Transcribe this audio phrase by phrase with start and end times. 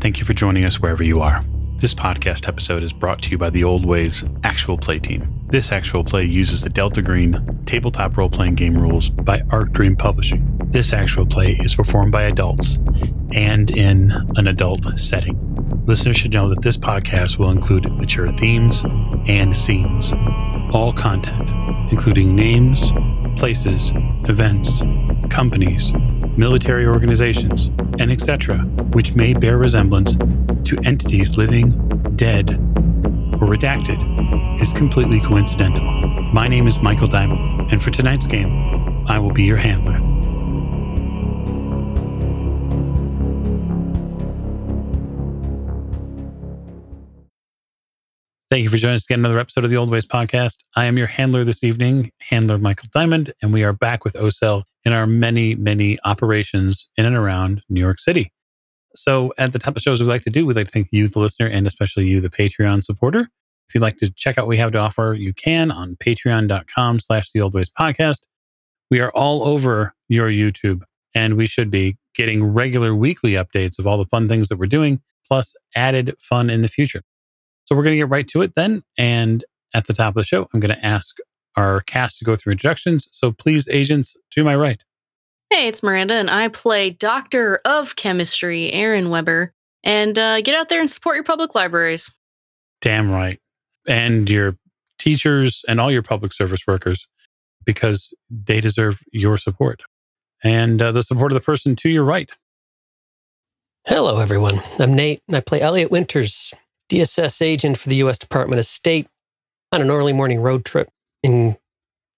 [0.00, 1.44] Thank you for joining us wherever you are.
[1.78, 5.32] This podcast episode is brought to you by the Old Ways Actual Play team.
[5.48, 9.96] This actual play uses the Delta Green tabletop role playing game rules by Arc Dream
[9.96, 10.44] Publishing.
[10.66, 12.78] This actual play is performed by adults
[13.32, 15.38] and in an adult setting.
[15.86, 18.84] Listeners should know that this podcast will include mature themes
[19.28, 20.12] and scenes.
[20.74, 21.50] All content,
[21.90, 22.90] including names,
[23.38, 23.92] places,
[24.28, 24.82] events,
[25.30, 25.92] companies,
[26.36, 27.68] military organizations,
[27.98, 28.58] and etc.,
[28.92, 30.16] which may bear resemblance
[30.68, 31.70] to entities living,
[32.16, 32.50] dead,
[33.40, 33.98] or redacted,
[34.60, 35.84] is completely coincidental.
[36.32, 39.98] My name is Michael Diamond, and for tonight's game, I will be your handler.
[48.48, 50.58] Thank you for joining us again another episode of the Old Ways podcast.
[50.76, 54.64] I am your handler this evening, handler Michael Diamond, and we are back with O-Cell
[54.86, 58.32] in our many, many operations in and around New York City.
[58.94, 61.08] So at the top of shows we like to do, we'd like to thank you,
[61.08, 63.28] the listener, and especially you, the Patreon supporter.
[63.68, 67.00] If you'd like to check out what we have to offer, you can on patreon.com
[67.00, 68.20] slash the old ways podcast.
[68.88, 70.82] We are all over your YouTube,
[71.16, 74.66] and we should be getting regular weekly updates of all the fun things that we're
[74.66, 77.02] doing, plus added fun in the future.
[77.64, 78.84] So we're going to get right to it then.
[78.96, 79.44] And
[79.74, 81.16] at the top of the show, I'm going to ask
[81.56, 83.08] our cast to go through introductions.
[83.12, 84.82] So please, agents, to my right.
[85.50, 89.52] Hey, it's Miranda, and I play Doctor of Chemistry, Aaron Weber.
[89.84, 92.10] And uh, get out there and support your public libraries.
[92.80, 93.38] Damn right.
[93.86, 94.56] And your
[94.98, 97.06] teachers and all your public service workers,
[97.64, 99.80] because they deserve your support
[100.42, 102.30] and uh, the support of the person to your right.
[103.86, 104.60] Hello, everyone.
[104.80, 106.52] I'm Nate, and I play Elliot Winters,
[106.90, 108.18] DSS agent for the U.S.
[108.18, 109.06] Department of State
[109.70, 110.88] on an early morning road trip.
[111.26, 111.56] And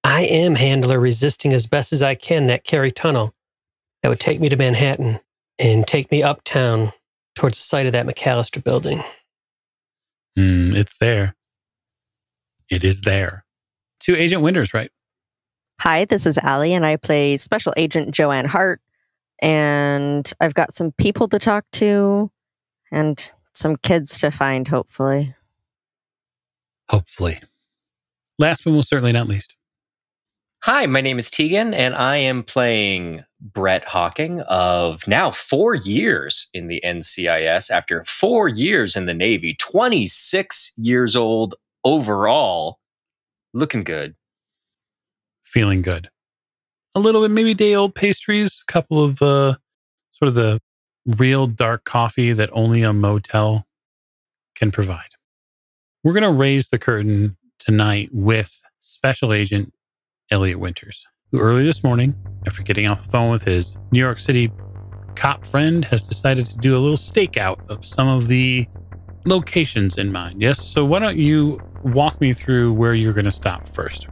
[0.05, 3.35] I am handler resisting as best as I can that Carey tunnel
[4.03, 5.21] that would take me to Manhattan
[5.59, 6.93] and take me uptown
[7.35, 9.03] towards the site of that McAllister building.
[10.39, 11.35] Mm, it's there.
[12.71, 13.47] It is there.
[14.01, 14.91] To Agent Winters, right?
[15.81, 18.83] Hi, this is Allie, and I play Special Agent Joanne Hart.
[19.41, 22.31] And I've got some people to talk to
[22.93, 25.35] and some kids to find, hopefully.
[26.91, 27.41] Hopefully.
[28.39, 29.57] Last but most certainly not least.
[30.63, 36.49] Hi, my name is Tegan, and I am playing Brett Hawking of now four years
[36.53, 41.55] in the NCIS after four years in the Navy, 26 years old
[41.85, 42.81] overall.
[43.55, 44.15] Looking good.
[45.45, 46.11] Feeling good.
[46.95, 49.57] A little bit, maybe day old pastries, a couple of uh,
[50.13, 50.61] sort of the
[51.07, 53.65] real dark coffee that only a motel
[54.57, 55.11] can provide.
[56.05, 59.73] We're going to raise the curtain tonight with Special Agent
[60.31, 62.15] Elliot Winters, who early this morning,
[62.47, 64.51] after getting off the phone with his New York City
[65.17, 68.67] cop friend, has decided to do a little stakeout of some of the
[69.27, 70.41] locations in mind.
[70.41, 70.65] Yes.
[70.65, 74.07] So why don't you walk me through where you're going to stop first?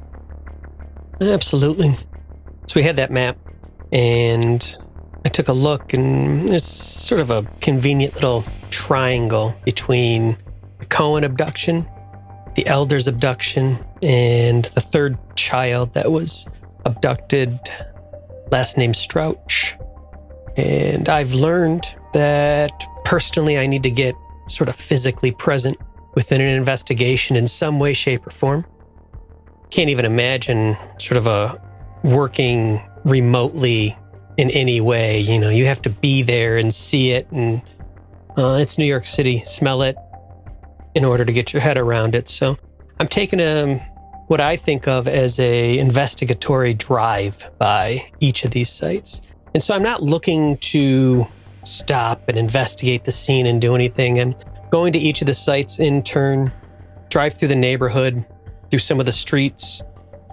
[1.21, 1.95] Absolutely.
[2.67, 3.39] So we had that map,
[3.93, 4.77] and
[5.25, 10.37] I took a look, and it's sort of a convenient little triangle between
[10.81, 11.89] the Cohen abduction,
[12.57, 16.49] the Elders abduction, and the third child that was
[16.87, 17.59] abducted,
[18.51, 19.75] last name Strouch.
[20.57, 22.73] And I've learned that
[23.05, 24.15] personally, I need to get
[24.49, 25.77] sort of physically present
[26.15, 28.65] within an investigation in some way, shape, or form.
[29.71, 31.61] Can't even imagine sort of a
[32.05, 33.95] working remotely
[34.39, 35.21] in any way.
[35.21, 37.61] You know, you have to be there and see it, and
[38.39, 39.97] uh, it's New York City, smell it
[40.97, 42.27] in order to get your head around it.
[42.27, 42.57] So
[42.99, 43.77] I'm taking a
[44.29, 49.21] what I think of as a investigatory drive by each of these sites.
[49.55, 51.27] And so I'm not looking to
[51.65, 54.19] stop and investigate the scene and do anything.
[54.19, 54.35] I'm
[54.71, 56.51] going to each of the sites in turn,
[57.11, 58.25] drive through the neighborhood,
[58.71, 59.83] through some of the streets,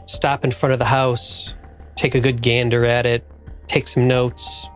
[0.06, 1.56] stop in front of the house,
[1.96, 3.28] take a good gander at it,
[3.68, 4.68] take some notes,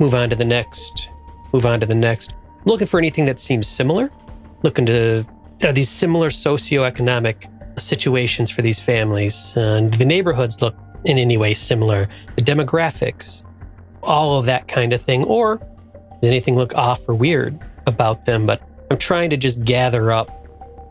[0.00, 1.10] move on to the next,
[1.52, 2.32] move on to the next.
[2.32, 4.10] I'm looking for anything that seems similar,
[4.62, 5.26] looking to
[5.62, 9.54] are these similar socioeconomic situations for these families.
[9.56, 13.44] And the neighborhoods look in any way similar, the demographics,
[14.02, 15.24] all of that kind of thing.
[15.24, 15.58] Or
[16.20, 18.46] does anything look off or weird about them?
[18.46, 20.30] But I'm trying to just gather up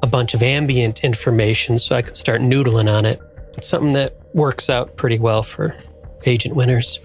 [0.01, 3.21] a bunch of ambient information so I could start noodling on it.
[3.57, 5.75] It's something that works out pretty well for
[6.25, 6.99] Agent Winters.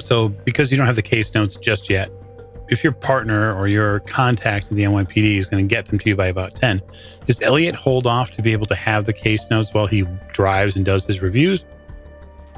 [0.00, 2.10] So, because you don't have the case notes just yet,
[2.68, 6.08] if your partner or your contact in the NYPD is going to get them to
[6.08, 6.82] you by about 10,
[7.26, 10.76] does Elliot hold off to be able to have the case notes while he drives
[10.76, 11.64] and does his reviews?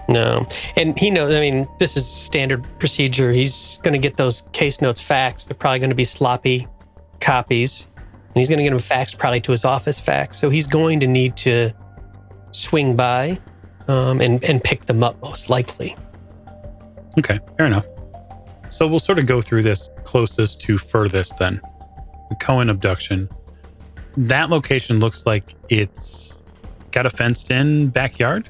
[0.08, 0.46] No.
[0.76, 3.30] And he knows, I mean, this is standard procedure.
[3.30, 5.46] He's going to get those case notes faxed.
[5.46, 6.66] They're probably going to be sloppy
[7.20, 7.86] copies.
[7.96, 10.36] And he's going to get them faxed probably to his office fax.
[10.36, 11.72] So he's going to need to
[12.50, 13.38] swing by
[13.86, 15.96] um, and, and pick them up, most likely.
[17.18, 17.86] Okay, fair enough.
[18.70, 21.60] So we'll sort of go through this closest to furthest then.
[22.30, 23.28] The Cohen abduction.
[24.16, 26.42] That location looks like it's
[26.90, 28.48] got a fenced in backyard.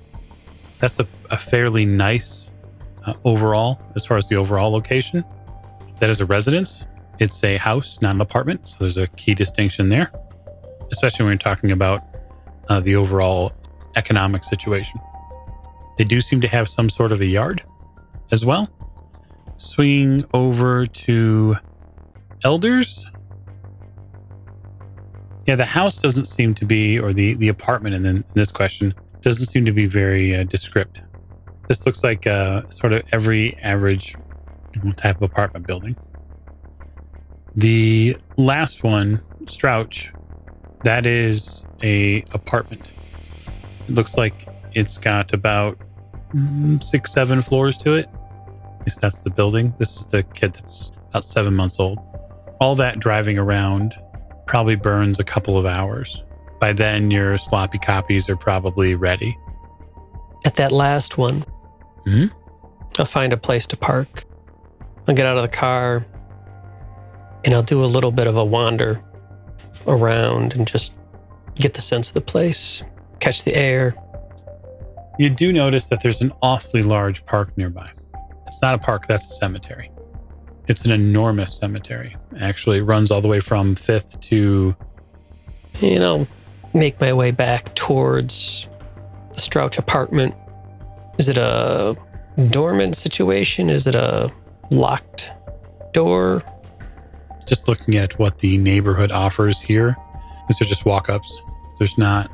[0.78, 2.50] That's a, a fairly nice
[3.04, 5.22] uh, overall, as far as the overall location.
[5.98, 6.84] That is a residence.
[7.18, 8.66] It's a house, not an apartment.
[8.66, 10.10] So there's a key distinction there,
[10.90, 12.02] especially when you're talking about
[12.70, 13.52] uh, the overall
[13.96, 14.98] economic situation.
[15.98, 17.62] They do seem to have some sort of a yard
[18.30, 18.66] as well.
[19.60, 21.54] Swinging over to
[22.44, 23.04] elders.
[25.46, 28.94] Yeah, the house doesn't seem to be, or the the apartment in, in this question
[29.20, 31.02] doesn't seem to be very uh, descript.
[31.68, 34.16] This looks like uh, sort of every average
[34.96, 35.94] type of apartment building.
[37.54, 40.08] The last one, Strouch,
[40.84, 42.90] that is a apartment.
[43.86, 45.78] It looks like it's got about
[46.34, 48.08] mm, six, seven floors to it.
[48.96, 49.74] At that's the building.
[49.78, 51.98] This is the kid that's about seven months old.
[52.60, 53.94] All that driving around
[54.46, 56.22] probably burns a couple of hours.
[56.60, 59.36] By then, your sloppy copies are probably ready.
[60.44, 61.44] At that last one,
[62.04, 62.26] Hmm?
[62.98, 64.24] I'll find a place to park.
[65.06, 66.06] I'll get out of the car
[67.44, 69.02] and I'll do a little bit of a wander
[69.86, 70.96] around and just
[71.54, 72.82] get the sense of the place,
[73.20, 73.94] catch the air.
[75.18, 77.90] You do notice that there's an awfully large park nearby.
[78.50, 79.92] It's not a park, that's a cemetery.
[80.66, 82.16] It's an enormous cemetery.
[82.40, 84.74] Actually, it runs all the way from 5th to
[85.80, 86.26] And I'll
[86.74, 88.66] make my way back towards
[89.32, 90.34] the Strouch apartment.
[91.18, 91.96] Is it a
[92.50, 93.70] dormant situation?
[93.70, 94.30] Is it a
[94.70, 95.30] locked
[95.92, 96.42] door?
[97.50, 99.96] just looking at what the neighborhood offers here.
[100.48, 101.42] These are just walk ups.
[101.78, 102.30] There's not.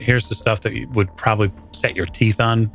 [0.00, 2.70] Here's the stuff that would probably set your teeth on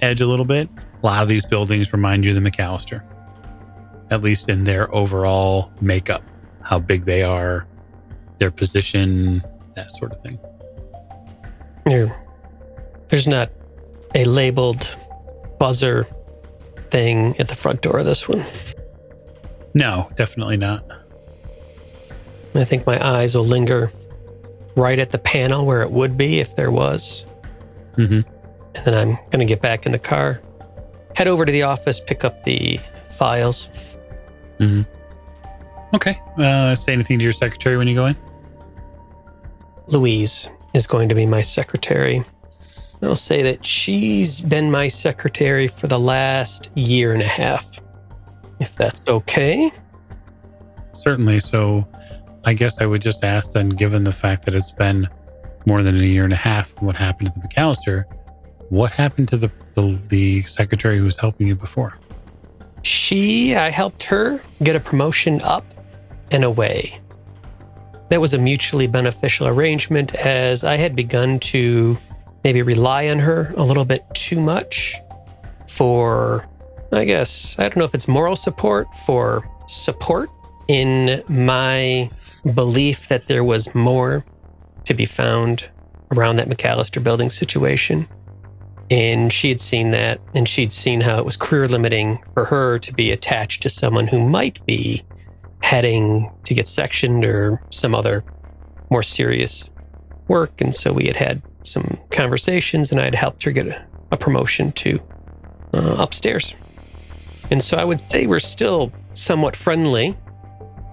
[0.00, 0.70] edge a little bit.
[1.02, 3.02] A lot of these buildings remind you of the McAllister,
[4.10, 6.22] at least in their overall makeup,
[6.62, 7.66] how big they are,
[8.38, 9.42] their position,
[9.74, 10.38] that sort of thing.
[11.86, 12.14] There,
[13.08, 13.50] there's not
[14.14, 14.96] a labeled
[15.58, 16.06] buzzer
[16.90, 18.44] thing at the front door of this one.
[19.74, 20.84] No, definitely not.
[22.54, 23.92] I think my eyes will linger
[24.76, 27.24] right at the panel where it would be if there was.
[27.96, 28.24] Mhm.
[28.74, 30.40] And then I'm going to get back in the car,
[31.16, 32.78] head over to the office, pick up the
[33.16, 33.68] files.
[35.94, 36.20] Okay.
[36.38, 38.16] Uh, say anything to your secretary when you go in?
[39.88, 42.24] Louise is going to be my secretary.
[43.02, 47.80] I'll say that she's been my secretary for the last year and a half.
[48.60, 49.72] If that's okay.
[50.92, 51.40] Certainly.
[51.40, 51.88] So
[52.44, 55.08] I guess I would just ask then, given the fact that it's been
[55.66, 58.04] more than a year and a half, what happened to the McAllister?
[58.70, 61.98] What happened to the, the, the secretary who was helping you before?
[62.82, 65.64] She, I helped her get a promotion up
[66.30, 66.98] and away.
[68.10, 71.98] That was a mutually beneficial arrangement as I had begun to
[72.44, 74.96] maybe rely on her a little bit too much
[75.68, 76.48] for,
[76.92, 80.30] I guess, I don't know if it's moral support, for support
[80.68, 82.08] in my
[82.54, 84.24] belief that there was more
[84.84, 85.68] to be found
[86.12, 88.08] around that McAllister building situation.
[88.90, 92.78] And she had seen that, and she'd seen how it was career limiting for her
[92.80, 95.02] to be attached to someone who might be
[95.62, 98.24] heading to get sectioned or some other
[98.90, 99.70] more serious
[100.26, 100.60] work.
[100.60, 104.16] And so we had had some conversations, and I had helped her get a, a
[104.16, 105.00] promotion to
[105.72, 106.56] uh, upstairs.
[107.52, 110.16] And so I would say we're still somewhat friendly,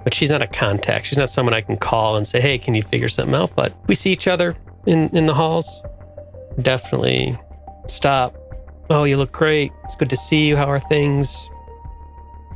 [0.04, 1.08] but she's not a contact.
[1.08, 3.56] She's not someone I can call and say, hey, can you figure something out?
[3.56, 5.84] But we see each other in, in the halls.
[6.62, 7.38] Definitely
[7.90, 8.36] stop.
[8.90, 9.72] Oh, you look great.
[9.84, 10.56] It's good to see you.
[10.56, 11.50] How are things?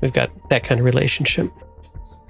[0.01, 1.51] We've got that kind of relationship.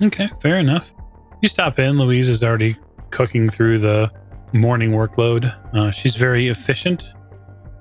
[0.02, 0.94] Okay, fair enough.
[1.42, 1.98] You stop in.
[1.98, 2.76] Louise is already
[3.12, 4.12] cooking through the
[4.54, 5.54] morning workload.
[5.74, 7.14] Uh, she's very efficient.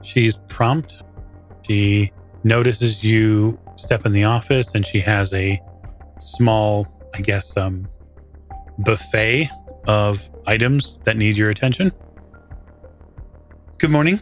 [0.02, 1.02] She's prompt.
[1.66, 2.12] She
[2.44, 5.60] notices you step in the office and she has a
[6.18, 7.88] small, I guess, um,
[8.78, 9.50] buffet
[9.86, 11.92] of items that need your attention.
[13.78, 14.20] Good morning.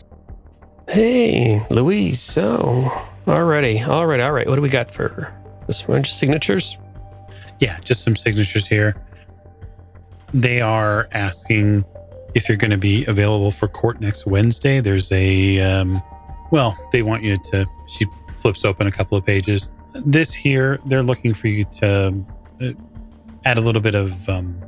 [0.88, 2.18] Hey, Louise.
[2.18, 2.90] So,
[3.26, 4.46] already, all right, all right.
[4.48, 5.30] What do we got for
[5.66, 6.02] this one?
[6.02, 6.78] Just signatures?
[7.60, 8.96] Yeah, just some signatures here.
[10.32, 11.84] They are asking
[12.34, 14.80] if you're going to be available for court next Wednesday.
[14.80, 16.02] There's a um,
[16.50, 17.66] Well, they want you to.
[17.88, 18.06] She
[18.38, 19.74] flips open a couple of pages.
[19.94, 22.24] This here, they're looking for you to
[22.62, 22.72] uh,
[23.44, 24.58] add a little bit of um,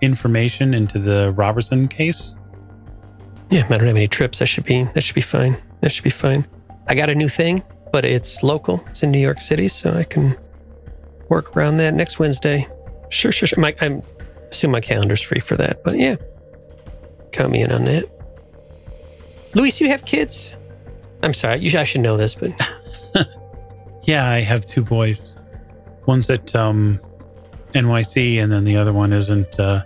[0.00, 2.34] information into the Robertson case.
[3.50, 4.38] Yeah, I don't have any trips.
[4.38, 5.56] That should be that should be fine.
[5.80, 6.46] That should be fine.
[6.88, 7.62] I got a new thing,
[7.92, 8.84] but it's local.
[8.88, 10.36] It's in New York City, so I can
[11.28, 12.66] work around that next Wednesday.
[13.08, 13.60] Sure, sure, sure.
[13.60, 14.02] My, I'm
[14.50, 16.16] assume my calendar's free for that, but yeah,
[17.32, 18.04] count me in on that.
[19.54, 20.54] Louise, you have kids?
[21.22, 22.52] I'm sorry, you, I should know this, but
[24.06, 25.34] Yeah, I have two boys.
[26.06, 27.00] One's at um,
[27.74, 29.58] NYC, and then the other one isn't.
[29.58, 29.82] Uh,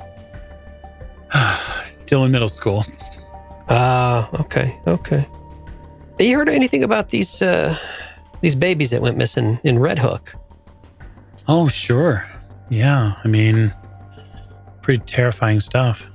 [1.87, 2.85] still in middle school.
[3.71, 5.27] Ah, okay, okay.
[6.19, 7.77] Have you heard anything about these uh,
[8.43, 10.35] these babies that went missing in Red Hook?
[11.49, 12.29] Oh, sure.
[12.69, 13.75] Yeah, I mean,
[14.83, 16.09] pretty terrifying stuff.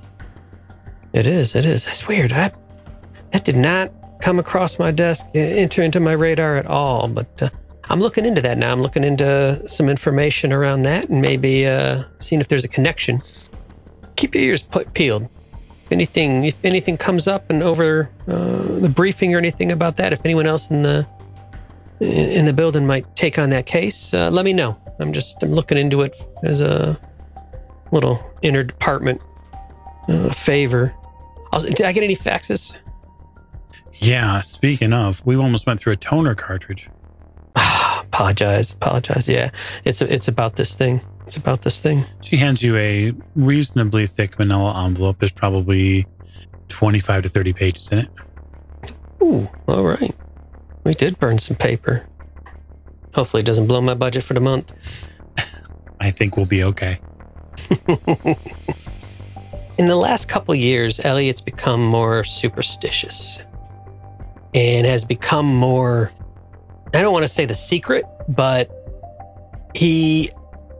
[1.12, 1.54] It is.
[1.54, 1.84] It is.
[1.84, 2.32] That's weird.
[2.32, 2.52] I,
[3.32, 7.08] that did not come across my desk, uh, enter into my radar at all.
[7.08, 7.48] But uh,
[7.90, 8.72] I'm looking into that now.
[8.72, 13.22] I'm looking into some information around that and maybe uh, seeing if there's a connection.
[14.16, 14.62] Keep your ears
[14.94, 15.28] peeled.
[15.86, 20.12] If anything, if anything comes up and over uh, the briefing or anything about that,
[20.12, 21.06] if anyone else in the
[22.00, 24.76] in the building might take on that case, uh, let me know.
[24.98, 26.98] I'm just I'm looking into it as a
[27.92, 29.20] little inner department
[30.08, 30.92] uh, favor.
[31.52, 32.76] Also, did I get any faxes?
[33.94, 36.90] Yeah, speaking of, we almost went through a toner cartridge.
[37.54, 39.28] apologize, apologize.
[39.28, 39.50] Yeah,
[39.84, 41.00] it's it's about this thing.
[41.26, 42.04] It's about this thing.
[42.22, 45.18] She hands you a reasonably thick manila envelope.
[45.18, 46.06] There's probably
[46.68, 48.08] 25 to 30 pages in it.
[49.22, 50.14] Ooh, all right.
[50.84, 52.06] We did burn some paper.
[53.12, 54.72] Hopefully, it doesn't blow my budget for the month.
[56.00, 57.00] I think we'll be okay.
[59.78, 63.40] In the last couple years, Elliot's become more superstitious
[64.54, 66.12] and has become more,
[66.94, 68.70] I don't want to say the secret, but
[69.74, 70.30] he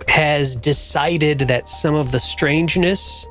[0.08, 3.26] has decided that some of the strangeness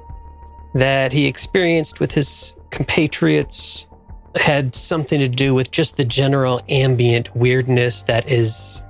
[0.74, 3.88] that he experienced with his compatriots
[4.36, 8.84] had something to do with just the general ambient weirdness that is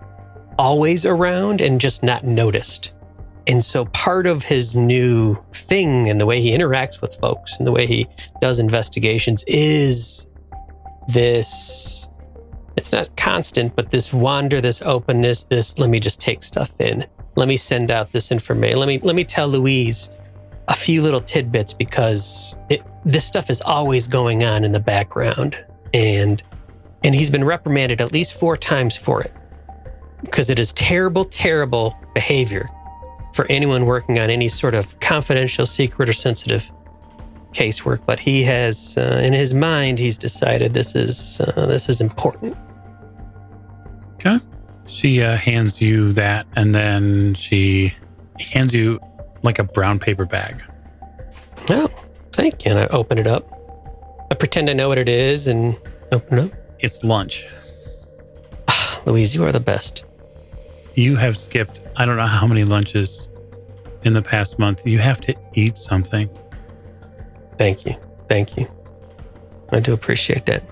[0.57, 2.93] always around and just not noticed.
[3.47, 7.67] And so part of his new thing and the way he interacts with folks and
[7.67, 8.07] the way he
[8.41, 10.25] does investigations is
[11.07, 12.09] this
[12.75, 17.05] it's not constant, but this wander, this openness, this let me just take stuff in.
[17.35, 18.79] Let me send out this information.
[18.79, 20.09] Let me let me tell Louise
[20.67, 25.57] a few little tidbits because it, this stuff is always going on in the background
[25.93, 26.41] and
[27.03, 29.31] and he's been reprimanded at least 4 times for it
[30.21, 32.67] because it is terrible terrible behavior
[33.35, 36.71] for anyone working on any sort of confidential, secret, or sensitive
[37.51, 38.05] casework.
[38.05, 42.57] But he has, uh, in his mind, he's decided this is uh, this is important.
[44.15, 44.39] Okay.
[44.87, 47.93] She uh, hands you that, and then she
[48.39, 48.99] hands you
[49.41, 50.63] like a brown paper bag.
[51.69, 51.89] Oh,
[52.33, 52.71] thank you.
[52.71, 53.51] And I open it up.
[54.31, 55.77] I pretend I know what it is and
[56.11, 56.59] open it up.
[56.79, 57.45] It's lunch.
[59.05, 60.03] Louise, you are the best.
[60.95, 63.27] You have skipped, I don't know how many lunches
[64.03, 64.87] in the past month.
[64.87, 66.29] You have to eat something.
[67.57, 67.95] Thank you.
[68.29, 68.67] Thank you.
[69.71, 70.63] I do appreciate that.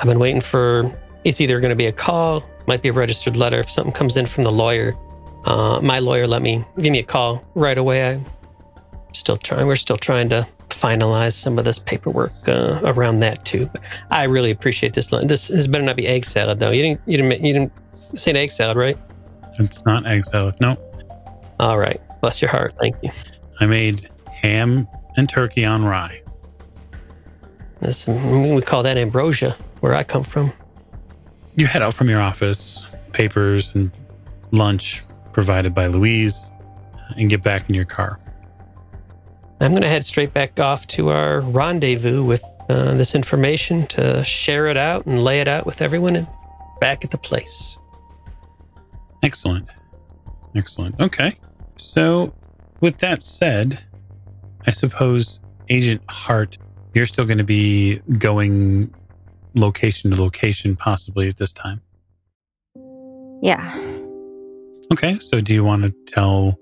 [0.00, 3.36] I've been waiting for it's either going to be a call, might be a registered
[3.36, 3.58] letter.
[3.60, 4.96] If something comes in from the lawyer,
[5.44, 8.14] uh, my lawyer let me give me a call right away.
[8.14, 9.66] I'm still trying.
[9.66, 13.66] We're still trying to finalize some of this paperwork uh, around that too.
[13.66, 15.08] But I really appreciate this.
[15.08, 16.70] This this better not be egg salad though.
[16.70, 17.72] You didn't you didn't you didn't
[18.16, 18.98] say an egg salad, right?
[19.58, 20.54] It's not egg salad.
[20.60, 20.76] No,
[21.58, 22.00] All right.
[22.20, 22.74] Bless your heart.
[22.78, 23.10] Thank you.
[23.60, 26.22] I made ham and turkey on rye.
[27.80, 30.52] This, we call that ambrosia where I come from.
[31.56, 33.90] You head out from your office, papers and
[34.52, 36.50] lunch provided by Louise,
[37.16, 38.20] and get back in your car.
[39.60, 44.22] I'm going to head straight back off to our rendezvous with uh, this information to
[44.22, 46.28] share it out and lay it out with everyone and
[46.78, 47.78] back at the place.
[49.22, 49.66] Excellent.
[50.54, 51.00] Excellent.
[51.00, 51.34] Okay.
[51.76, 52.34] So,
[52.80, 53.82] with that said,
[54.66, 56.58] I suppose Agent Hart,
[56.92, 58.94] you're still going to be going
[59.56, 61.80] location to location possibly at this time.
[63.42, 63.76] Yeah.
[64.92, 65.18] Okay.
[65.18, 66.58] So, do you want to tell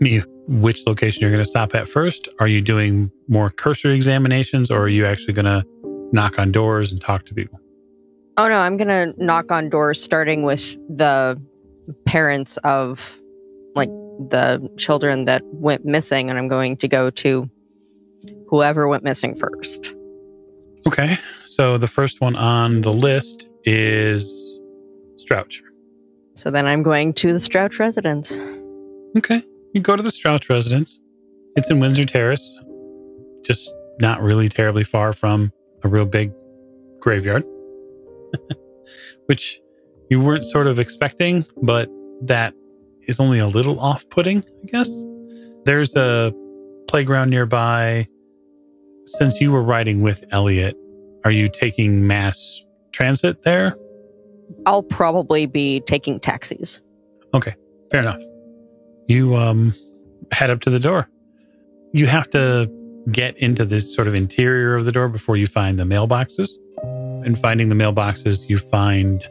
[0.00, 2.28] me which location you're going to stop at first?
[2.40, 5.64] Are you doing more cursory examinations or are you actually going to
[6.12, 7.60] knock on doors and talk to people?
[8.38, 11.42] Oh no, I'm gonna knock on doors, starting with the
[12.04, 13.20] parents of
[13.74, 13.88] like
[14.30, 17.50] the children that went missing, and I'm going to go to
[18.46, 19.92] whoever went missing first.
[20.86, 21.16] Okay.
[21.44, 24.60] So the first one on the list is
[25.16, 25.60] Strouch.
[26.34, 28.38] So then I'm going to the Strouch residence.
[29.16, 29.42] Okay.
[29.74, 31.00] You go to the Strouch residence.
[31.56, 32.60] It's in Windsor Terrace,
[33.44, 33.68] just
[34.00, 36.32] not really terribly far from a real big
[37.00, 37.44] graveyard,
[39.26, 39.60] which
[40.10, 41.90] you weren't sort of expecting, but
[42.22, 42.54] that
[43.02, 44.90] is only a little off putting, I guess.
[45.64, 46.32] There's a
[46.86, 48.06] playground nearby.
[49.16, 50.76] Since you were riding with Elliot,
[51.24, 52.62] are you taking mass
[52.92, 53.74] transit there?
[54.66, 56.80] I'll probably be taking taxis.
[57.32, 57.54] Okay,
[57.90, 58.22] fair enough.
[59.08, 59.74] You um
[60.30, 61.08] head up to the door.
[61.92, 62.70] You have to
[63.10, 66.50] get into the sort of interior of the door before you find the mailboxes.
[67.24, 69.26] And finding the mailboxes, you find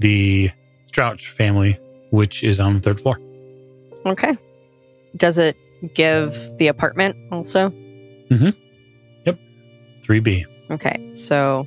[0.00, 0.50] the
[0.86, 1.78] Strouch family,
[2.10, 3.18] which is on the third floor.
[4.04, 4.36] Okay.
[5.16, 5.56] Does it
[5.94, 7.70] give the apartment also?
[10.02, 10.44] 3B.
[10.70, 11.10] Okay.
[11.12, 11.66] So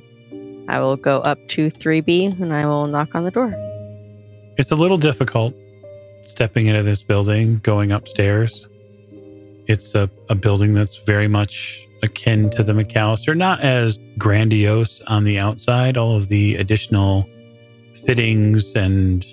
[0.68, 3.54] I will go up to 3B and I will knock on the door.
[4.58, 5.54] It's a little difficult
[6.22, 8.66] stepping into this building, going upstairs.
[9.66, 15.24] It's a, a building that's very much akin to the McAllister, not as grandiose on
[15.24, 15.96] the outside.
[15.96, 17.28] All of the additional
[18.04, 19.24] fittings and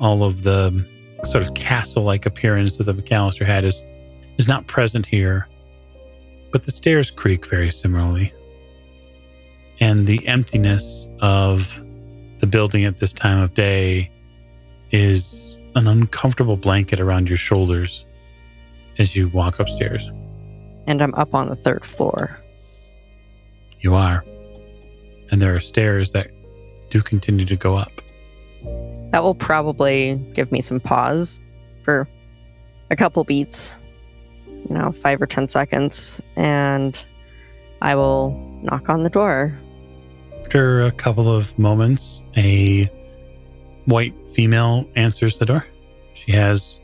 [0.00, 0.86] all of the
[1.24, 3.84] sort of castle like appearance that the McAllister had is,
[4.38, 5.48] is not present here.
[6.50, 8.32] But the stairs creak very similarly.
[9.80, 11.82] And the emptiness of
[12.38, 14.10] the building at this time of day
[14.90, 18.06] is an uncomfortable blanket around your shoulders
[18.98, 20.08] as you walk upstairs.
[20.86, 22.40] And I'm up on the third floor.
[23.80, 24.24] You are.
[25.30, 26.30] And there are stairs that
[26.88, 28.00] do continue to go up.
[29.12, 31.38] That will probably give me some pause
[31.82, 32.08] for
[32.90, 33.74] a couple beats,
[34.68, 37.04] you know, five or 10 seconds, and
[37.82, 38.30] I will
[38.62, 39.58] knock on the door.
[40.42, 42.90] After a couple of moments, a
[43.84, 45.66] white female answers the door.
[46.14, 46.82] She has,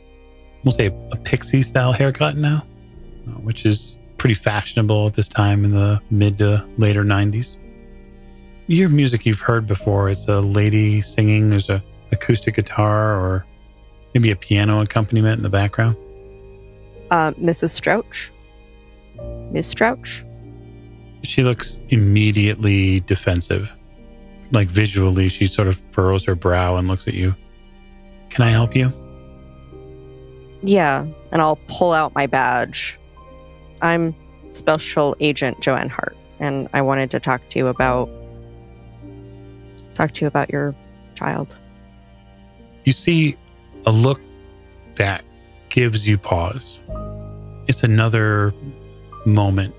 [0.63, 2.65] we'll say, a pixie style haircut now,
[3.27, 7.57] uh, which is pretty fashionable at this time in the mid to later 90s.
[8.67, 10.09] You hear music you've heard before.
[10.09, 13.45] It's a lady singing, there's a acoustic guitar or
[14.13, 15.97] maybe a piano accompaniment in the background.
[17.11, 17.79] Uh, Mrs.
[17.79, 18.31] Strouch?
[19.51, 20.23] Miss Strouch?
[21.23, 23.73] She looks immediately defensive.
[24.51, 27.35] Like visually, she sort of furrows her brow and looks at you.
[28.29, 28.91] Can I help you?
[30.61, 32.99] Yeah, and I'll pull out my badge.
[33.81, 34.15] I'm
[34.51, 38.09] Special Agent Joanne Hart, and I wanted to talk to you about
[39.93, 40.75] talk to you about your
[41.15, 41.55] child.
[42.83, 43.35] You see
[43.85, 44.21] a look
[44.95, 45.23] that
[45.75, 46.79] gives you pause.
[47.67, 48.53] It's another
[49.25, 49.75] moment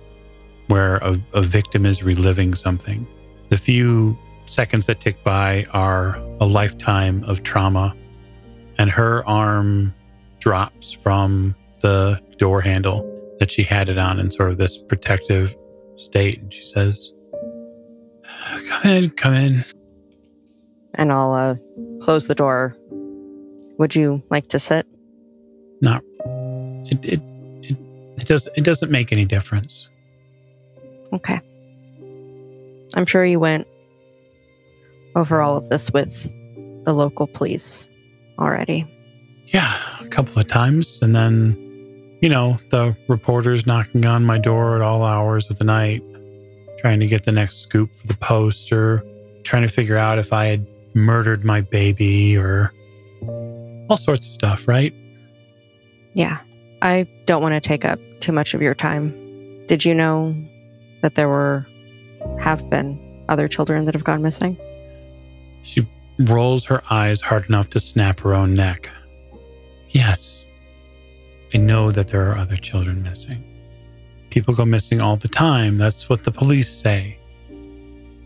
[0.68, 3.06] where a, a victim is reliving something.
[3.48, 7.96] The few seconds that tick by are a lifetime of trauma,
[8.76, 9.94] and her arm
[10.38, 13.02] drops from the door handle
[13.38, 15.56] that she had it on in sort of this protective
[15.96, 16.38] state.
[16.42, 17.10] And she says,
[18.68, 19.64] Come in, come in.
[20.94, 21.56] And I'll uh,
[22.02, 22.76] close the door.
[23.78, 24.86] Would you like to sit?
[25.80, 26.02] Not
[26.90, 27.20] it it,
[27.62, 27.76] it
[28.18, 29.88] it does it doesn't make any difference.
[31.12, 31.40] Okay.
[32.94, 33.66] I'm sure you went
[35.14, 36.32] over all of this with
[36.84, 37.86] the local police
[38.38, 38.86] already.
[39.46, 41.00] Yeah, a couple of times.
[41.02, 41.56] And then,
[42.20, 46.02] you know, the reporters knocking on my door at all hours of the night,
[46.78, 49.04] trying to get the next scoop for the post or
[49.44, 52.72] trying to figure out if I had murdered my baby or
[53.88, 54.92] all sorts of stuff, right?
[56.16, 56.38] Yeah.
[56.80, 59.10] I don't want to take up too much of your time.
[59.66, 60.34] Did you know
[61.02, 61.66] that there were,
[62.40, 64.56] have been other children that have gone missing?
[65.62, 65.86] She
[66.18, 68.90] rolls her eyes hard enough to snap her own neck.
[69.90, 70.46] Yes,
[71.52, 73.44] I know that there are other children missing.
[74.30, 75.76] People go missing all the time.
[75.76, 77.18] That's what the police say.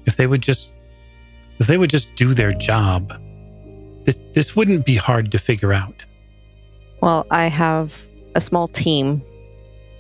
[0.07, 0.75] If they would just
[1.59, 3.13] if they would just do their job,
[4.05, 6.05] this this wouldn't be hard to figure out.
[7.01, 9.23] Well, I have a small team,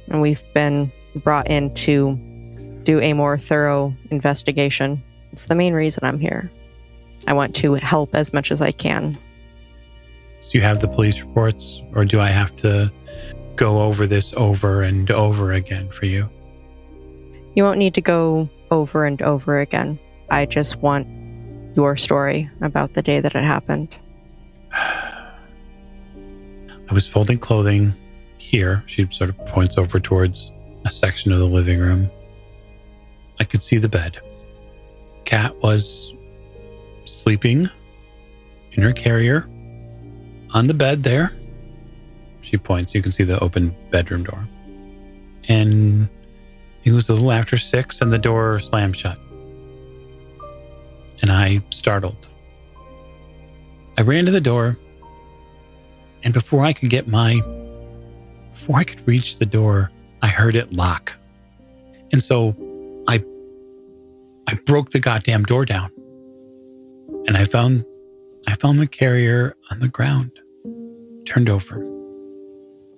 [0.08, 2.14] and we've been brought in to
[2.82, 5.02] do a more thorough investigation.
[5.32, 6.50] It's the main reason I'm here.
[7.26, 9.18] I want to help as much as I can.
[10.50, 12.90] Do you have the police reports or do I have to
[13.56, 16.28] go over this over and over again for you?
[17.54, 19.98] You won't need to go over and over again.
[20.30, 21.06] I just want
[21.76, 23.94] your story about the day that it happened.
[26.90, 27.94] I was folding clothing
[28.38, 28.82] here.
[28.86, 30.50] She sort of points over towards
[30.84, 32.10] a section of the living room.
[33.38, 34.18] I could see the bed.
[35.24, 36.14] cat was
[37.04, 37.70] sleeping
[38.72, 39.48] in her carrier
[40.52, 41.30] on the bed there.
[42.40, 42.92] She points.
[42.92, 44.48] You can see the open bedroom door.
[45.48, 46.08] And
[46.82, 49.18] it was a little after six, and the door slammed shut.
[51.22, 52.28] And I startled.
[53.96, 54.76] I ran to the door,
[56.22, 57.40] and before I could get my,
[58.52, 59.90] before I could reach the door,
[60.22, 61.16] I heard it lock.
[62.12, 62.56] And so
[63.08, 63.24] I,
[64.46, 65.90] I broke the goddamn door down,
[67.26, 67.84] and I found,
[68.46, 70.32] I found the carrier on the ground,
[71.26, 71.82] turned over,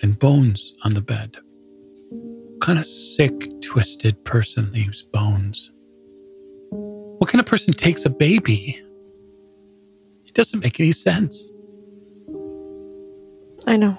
[0.01, 1.37] and bones on the bed.
[2.11, 5.71] What kind of sick, twisted person leaves bones?
[6.71, 8.83] What kind of person takes a baby?
[10.27, 11.52] It doesn't make any sense.
[13.67, 13.99] I know.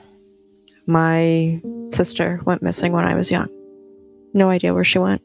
[0.86, 3.50] My sister went missing when I was young.
[4.34, 5.22] No idea where she went.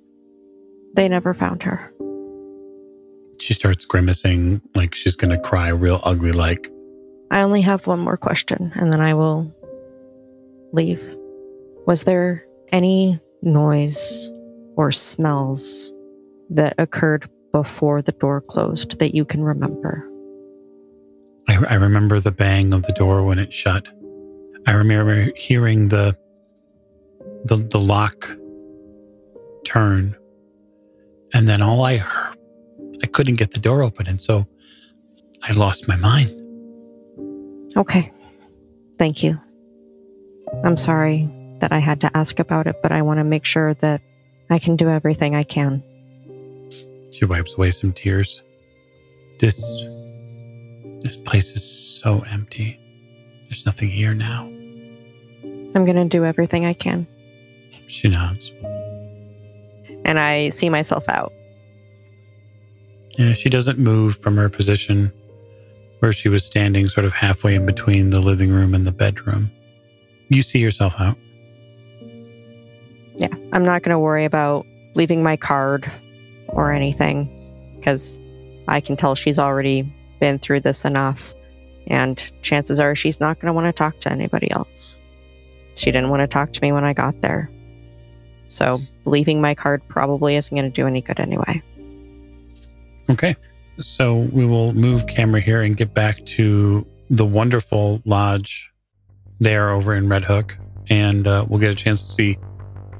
[0.94, 1.92] They never found her.
[3.40, 6.70] She starts grimacing like she's going to cry real ugly like.
[7.30, 9.54] I only have one more question and then I will
[10.72, 11.02] leave.
[11.86, 14.30] Was there any noise
[14.76, 15.92] or smells
[16.50, 20.08] that occurred before the door closed that you can remember?
[21.48, 23.88] I, I remember the bang of the door when it shut.
[24.68, 26.14] I remember hearing the
[27.46, 28.36] the the lock
[29.64, 30.14] turn,
[31.32, 32.36] and then all I heard,
[33.02, 34.46] I couldn't get the door open, and so
[35.42, 36.28] I lost my mind.
[37.78, 38.12] Okay.
[38.98, 39.40] Thank you.
[40.62, 41.26] I'm sorry
[41.60, 44.02] that I had to ask about it, but I want to make sure that
[44.50, 45.82] I can do everything I can.
[47.10, 48.42] She wipes away some tears.
[49.40, 49.56] This
[51.00, 51.64] this place is
[52.02, 52.78] so empty.
[53.46, 54.57] There's nothing here now.
[55.74, 57.06] I'm going to do everything I can.
[57.86, 58.50] She nods.
[60.04, 61.32] And I see myself out.
[63.18, 65.12] Yeah, she doesn't move from her position
[65.98, 69.50] where she was standing sort of halfway in between the living room and the bedroom.
[70.28, 71.16] You see yourself out.
[73.16, 75.90] Yeah, I'm not going to worry about leaving my card
[76.48, 77.28] or anything
[77.76, 78.20] because
[78.68, 81.34] I can tell she's already been through this enough.
[81.88, 84.98] And chances are she's not going to want to talk to anybody else.
[85.78, 87.48] She didn't want to talk to me when I got there.
[88.48, 91.62] So leaving my card probably isn't going to do any good anyway.
[93.08, 93.36] Okay.
[93.80, 98.68] So we will move camera here and get back to the wonderful lodge
[99.38, 100.58] there over in Red Hook.
[100.90, 102.38] And uh, we'll get a chance to see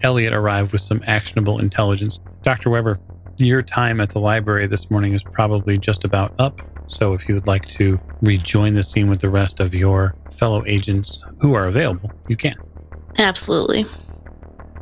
[0.03, 2.21] Elliot arrive with some actionable intelligence.
[2.45, 2.71] Dr.
[2.71, 3.01] Weber,
[3.39, 6.63] your time at the library this morning is probably just about up.
[6.87, 10.65] So if you would like to rejoin the scene with the rest of your fellow
[10.67, 12.55] agents who are available, you can.
[13.19, 13.87] Absolutely.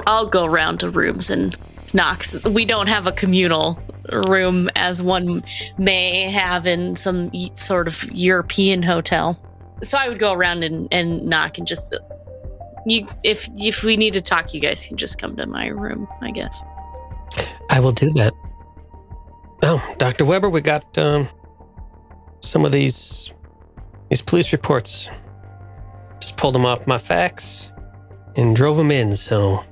[0.07, 1.57] I'll go around to rooms and
[1.95, 2.43] knocks.
[2.45, 3.81] We don't have a communal
[4.13, 5.43] room as one
[5.79, 9.41] may have in some sort of European hotel.
[9.83, 11.95] So I would go around and, and knock and just
[12.87, 16.07] you if if we need to talk, you guys can just come to my room,
[16.23, 16.63] I guess.
[17.69, 18.33] I will do that.
[19.63, 20.25] Oh, Dr.
[20.25, 21.29] Weber, we got um,
[22.41, 23.33] some of these
[24.09, 25.09] these police reports.
[26.21, 27.73] Just pulled them off my fax
[28.37, 29.17] and drove them in.
[29.17, 29.65] So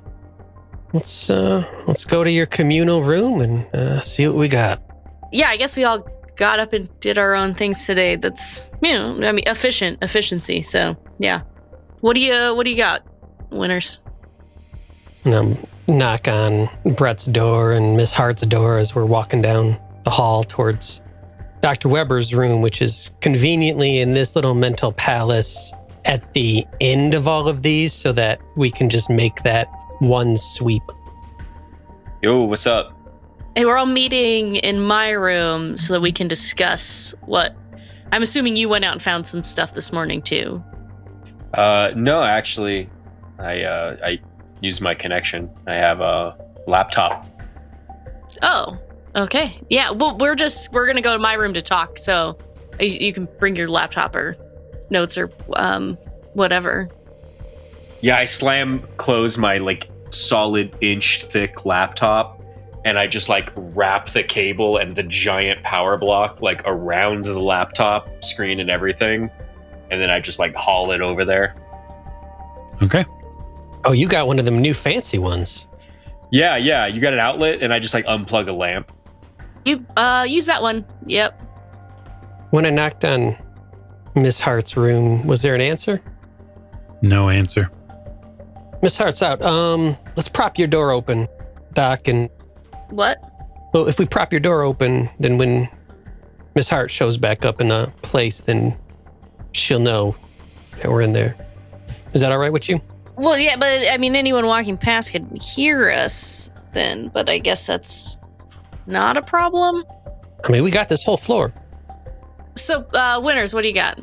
[0.93, 4.81] let's uh, let's go to your communal room and uh, see what we got.
[5.31, 8.15] Yeah, I guess we all got up and did our own things today.
[8.15, 10.61] That's you know, I mean, efficient efficiency.
[10.61, 11.41] So yeah.
[12.01, 13.03] What do you what do you got,
[13.49, 14.01] Winters?
[15.23, 20.11] And I'm knock on Brett's door and Miss Hart's door as we're walking down the
[20.11, 21.01] hall towards
[21.61, 21.89] Dr.
[21.89, 25.73] Weber's room, which is conveniently in this little mental palace
[26.05, 29.67] at the end of all of these so that we can just make that
[29.99, 30.83] one sweep.
[32.21, 32.91] Yo, what's up?
[33.55, 37.55] Hey, we're all meeting in my room so that we can discuss what.
[38.11, 40.63] I'm assuming you went out and found some stuff this morning too.
[41.53, 42.89] Uh, no, actually,
[43.39, 44.19] I uh, I
[44.61, 45.49] use my connection.
[45.67, 46.37] I have a
[46.67, 47.25] laptop.
[48.41, 48.77] Oh,
[49.15, 49.59] okay.
[49.69, 51.97] Yeah, well, we're just we're gonna go to my room to talk.
[51.97, 52.37] So
[52.79, 54.35] you, you can bring your laptop or
[54.89, 55.97] notes or um
[56.33, 56.89] whatever.
[58.01, 62.41] Yeah, I slam close my like solid inch thick laptop
[62.85, 67.39] and I just like wrap the cable and the giant power block like around the
[67.39, 69.31] laptop screen and everything.
[69.89, 71.55] And then I just like haul it over there.
[72.83, 73.03] Okay.
[73.85, 75.67] Oh, you got one of them new fancy ones.
[76.31, 76.85] Yeah, yeah.
[76.85, 78.91] You got an outlet and I just like unplug a lamp.
[79.65, 80.85] You uh use that one.
[81.07, 81.41] Yep.
[82.51, 83.35] When I knocked on
[84.15, 86.01] Miss Hart's room, was there an answer?
[87.01, 87.69] No answer.
[88.81, 89.41] Miss Hart's out.
[89.41, 91.27] Um, let's prop your door open,
[91.73, 92.29] Doc, and
[92.89, 93.17] What?
[93.73, 95.67] Well, if we prop your door open, then when
[96.55, 98.77] Miss Hart shows back up in the place, then
[99.51, 100.15] she'll know
[100.77, 101.35] that we're in there.
[102.13, 102.79] Is that all right with you?
[103.17, 107.67] Well, yeah, but I mean, anyone walking past could hear us then, but I guess
[107.67, 108.17] that's
[108.87, 109.83] not a problem.
[110.45, 111.53] I mean, we got this whole floor.
[112.55, 113.99] So, uh, Winters, what do you got?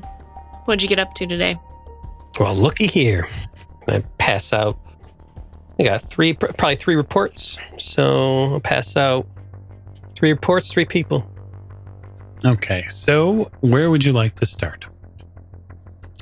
[0.64, 1.56] What'd you get up to today?
[2.38, 3.26] Well, looky here.
[3.88, 4.78] I pass out.
[5.78, 7.58] I got three, probably three reports.
[7.78, 9.26] So I'll pass out
[10.14, 11.26] three reports, three people.
[12.44, 14.86] Okay, so where would you like to start?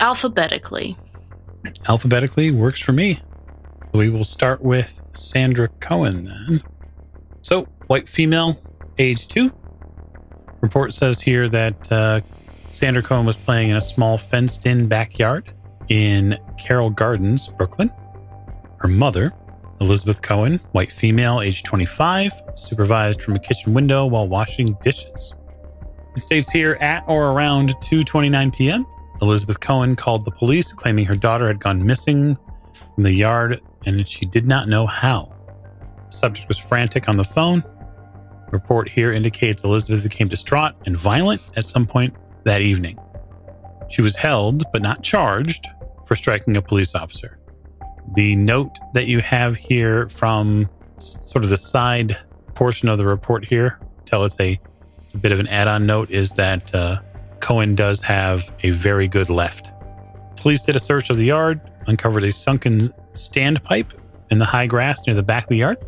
[0.01, 0.97] Alphabetically.
[1.89, 3.21] Alphabetically works for me.
[3.93, 6.63] We will start with Sandra Cohen then.
[7.43, 8.63] So, white female,
[8.99, 9.53] age two.
[10.61, 12.21] Report says here that uh,
[12.73, 15.53] Sandra Cohen was playing in a small fenced in backyard
[15.89, 17.93] in Carroll Gardens, Brooklyn.
[18.79, 19.33] Her mother,
[19.81, 25.35] Elizabeth Cohen, white female, age 25, supervised from a kitchen window while washing dishes.
[26.17, 28.87] It states here at or around 2:29 p.m.
[29.23, 32.37] Elizabeth Cohen called the police claiming her daughter had gone missing
[32.95, 35.33] from the yard and she did not know how.
[36.11, 37.63] The subject was frantic on the phone.
[38.53, 42.99] Report here indicates Elizabeth became distraught and violent at some point that evening.
[43.89, 45.69] She was held but not charged
[46.07, 47.39] for striking a police officer.
[48.15, 52.17] The note that you have here from sort of the side
[52.55, 54.59] portion of the report here, tell it's a,
[55.15, 57.01] a bit of an add-on note, is that uh,
[57.41, 59.71] Cohen does have a very good left.
[60.37, 63.93] Police did a search of the yard, uncovered a sunken standpipe
[64.31, 65.79] in the high grass near the back of the yard.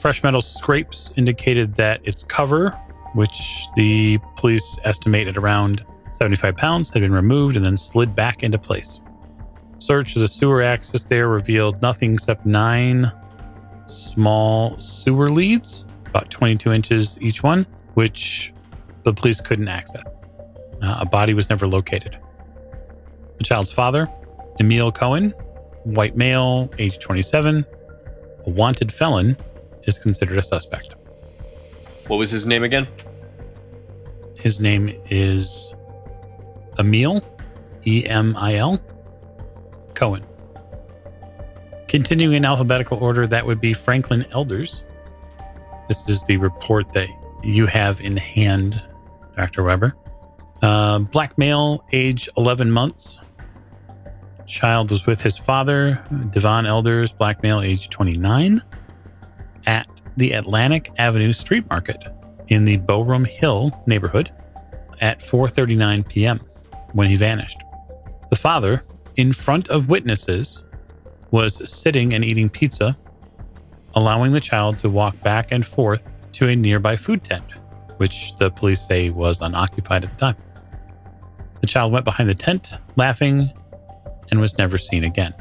[0.00, 2.70] Fresh metal scrapes indicated that its cover,
[3.14, 8.44] which the police estimate at around 75 pounds, had been removed and then slid back
[8.44, 9.00] into place.
[9.78, 13.10] Search of the sewer access there revealed nothing except nine
[13.88, 18.52] small sewer leads, about 22 inches each one, which
[19.02, 20.04] the police couldn't access.
[20.80, 22.16] Uh, a body was never located.
[23.38, 24.08] The child's father,
[24.60, 25.30] Emil Cohen,
[25.82, 27.64] white male, age 27,
[28.46, 29.36] a wanted felon,
[29.88, 30.94] is considered a suspect.
[32.06, 32.86] What was his name again?
[34.38, 35.74] His name is
[36.78, 37.24] Emil,
[37.86, 38.80] E M I L,
[39.94, 40.24] Cohen.
[41.88, 44.84] Continuing in alphabetical order, that would be Franklin Elders.
[45.88, 47.08] This is the report that
[47.42, 48.82] you have in hand,
[49.36, 49.62] Dr.
[49.62, 49.96] Weber.
[50.60, 53.18] Uh, black male, age 11 months.
[54.46, 58.62] Child was with his father, Devon Elders, black male, age 29,
[59.68, 62.02] at the Atlantic Avenue Street Market
[62.48, 64.32] in the Boerum Hill neighborhood
[65.00, 66.40] at 4:39 p.m.
[66.94, 67.58] when he vanished.
[68.30, 68.82] The father,
[69.16, 70.62] in front of witnesses,
[71.30, 72.96] was sitting and eating pizza,
[73.94, 76.02] allowing the child to walk back and forth
[76.32, 77.44] to a nearby food tent,
[77.98, 80.36] which the police say was unoccupied at the time.
[81.60, 83.52] The child went behind the tent, laughing,
[84.30, 85.34] and was never seen again.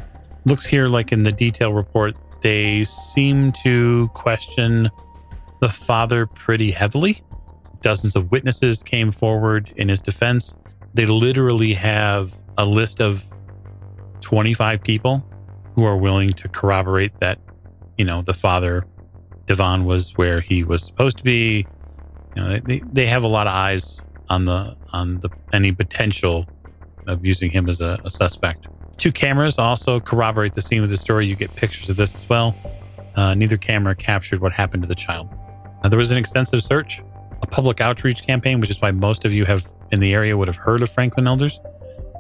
[0.44, 4.89] Looks here like in the detail report, they seem to question
[5.60, 7.21] the father pretty heavily.
[7.82, 10.58] Dozens of witnesses came forward in his defense.
[10.93, 13.23] They literally have a list of
[14.21, 15.23] 25 people
[15.73, 17.39] who are willing to corroborate that,
[17.97, 18.86] you know, the father,
[19.45, 21.67] Devon, was where he was supposed to be.
[22.36, 26.45] You know, they, they have a lot of eyes on the on the any potential
[27.08, 28.67] of using him as a, a suspect.
[28.98, 31.26] Two cameras also corroborate the scene of the story.
[31.26, 32.56] You get pictures of this as well.
[33.15, 35.30] Uh, neither camera captured what happened to the child.
[35.84, 37.02] There was an extensive search,
[37.41, 40.48] a public outreach campaign, which is why most of you have in the area would
[40.48, 41.60] have heard of Franklin Elders.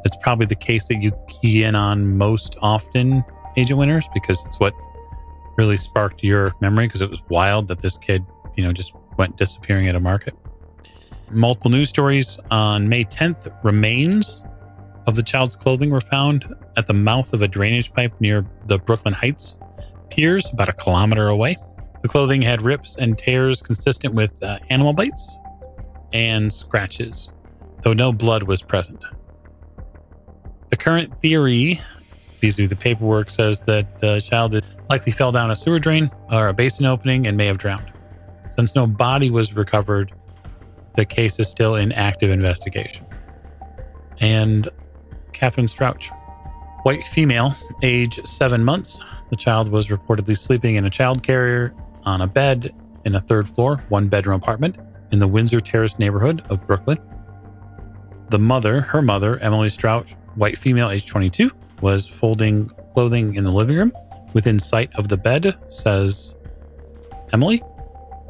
[0.05, 3.25] It's probably the case that you key in on most often,
[3.57, 4.73] Agent Winters, because it's what
[5.57, 6.87] really sparked your memory.
[6.87, 10.33] Because it was wild that this kid, you know, just went disappearing at a market.
[11.29, 13.51] Multiple news stories on May 10th.
[13.63, 14.43] Remains
[15.07, 18.77] of the child's clothing were found at the mouth of a drainage pipe near the
[18.77, 19.57] Brooklyn Heights
[20.09, 21.57] piers, about a kilometer away.
[22.01, 25.35] The clothing had rips and tears consistent with uh, animal bites
[26.13, 27.31] and scratches,
[27.83, 29.03] though no blood was present.
[30.69, 31.81] The current theory,
[32.39, 36.53] vis-a-vis the paperwork, says that the child likely fell down a sewer drain or a
[36.53, 37.91] basin opening and may have drowned.
[38.49, 40.13] Since no body was recovered,
[40.95, 43.05] the case is still in active investigation.
[44.19, 44.67] And
[45.37, 46.09] Catherine Strouch,
[46.81, 49.03] white female, age seven months.
[49.29, 52.73] The child was reportedly sleeping in a child carrier on a bed
[53.05, 54.77] in a third floor, one bedroom apartment
[55.11, 56.97] in the Windsor Terrace neighborhood of Brooklyn.
[58.29, 63.51] The mother, her mother, Emily Strouch, white female, age 22, was folding clothing in the
[63.51, 63.93] living room
[64.33, 66.35] within sight of the bed, says
[67.31, 67.61] Emily.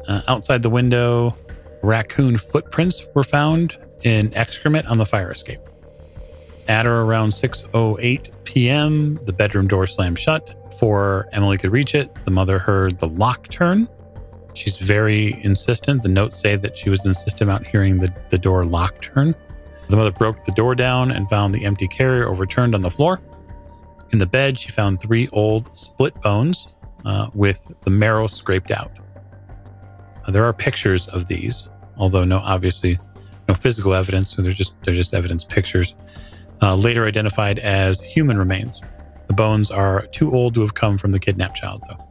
[0.06, 1.34] Uh, outside the window,
[1.82, 5.60] raccoon footprints were found in excrement on the fire escape.
[6.68, 10.54] At or around 6:08 p.m., the bedroom door slammed shut.
[10.70, 13.88] Before Emily could reach it, the mother heard the lock turn.
[14.54, 16.02] She's very insistent.
[16.02, 19.34] The notes say that she was insistent about hearing the, the door lock turn.
[19.88, 23.20] The mother broke the door down and found the empty carrier overturned on the floor.
[24.10, 28.92] In the bed, she found three old split bones uh, with the marrow scraped out.
[30.26, 32.98] Uh, there are pictures of these, although no obviously
[33.48, 34.30] no physical evidence.
[34.30, 35.94] So they're just they're just evidence pictures.
[36.60, 38.80] Uh, later identified as human remains.
[39.28, 42.04] The bones are too old to have come from the kidnapped child, though.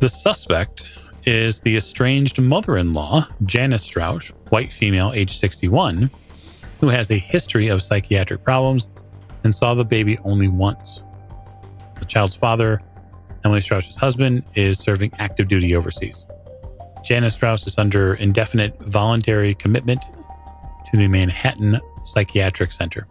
[0.00, 6.10] The suspect is the estranged mother-in-law, Janice Strouch, white female, age 61,
[6.80, 8.88] who has a history of psychiatric problems
[9.44, 11.00] and saw the baby only once.
[11.98, 12.82] The child's father,
[13.44, 16.24] Emily Strauss's husband, is serving active duty overseas.
[17.04, 20.02] Janice Strauss is under indefinite voluntary commitment
[20.90, 23.06] to the Manhattan Psychiatric Center.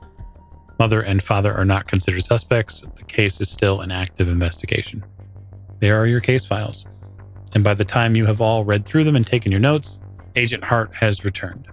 [0.81, 2.83] Mother and father are not considered suspects.
[2.95, 5.05] The case is still an active investigation.
[5.77, 6.87] There are your case files.
[7.53, 10.01] And by the time you have all read through them and taken your notes,
[10.35, 11.67] Agent Hart has returned.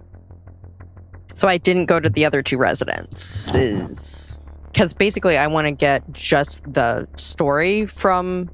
[1.33, 6.03] So I didn't go to the other two residences because basically I want to get
[6.11, 8.47] just the story from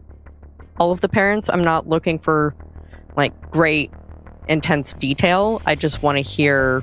[0.79, 1.49] all of the parents.
[1.49, 2.55] I'm not looking for
[3.17, 3.91] like great
[4.47, 5.61] intense detail.
[5.65, 6.81] I just want to hear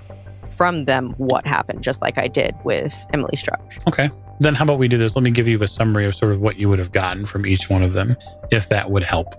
[0.63, 3.85] from them what happened, just like I did with Emily Strouch.
[3.89, 4.13] Okay.
[4.39, 5.17] Then how about we do this?
[5.17, 7.45] Let me give you a summary of sort of what you would have gotten from
[7.45, 8.17] each one of them,
[8.53, 9.35] if that would help.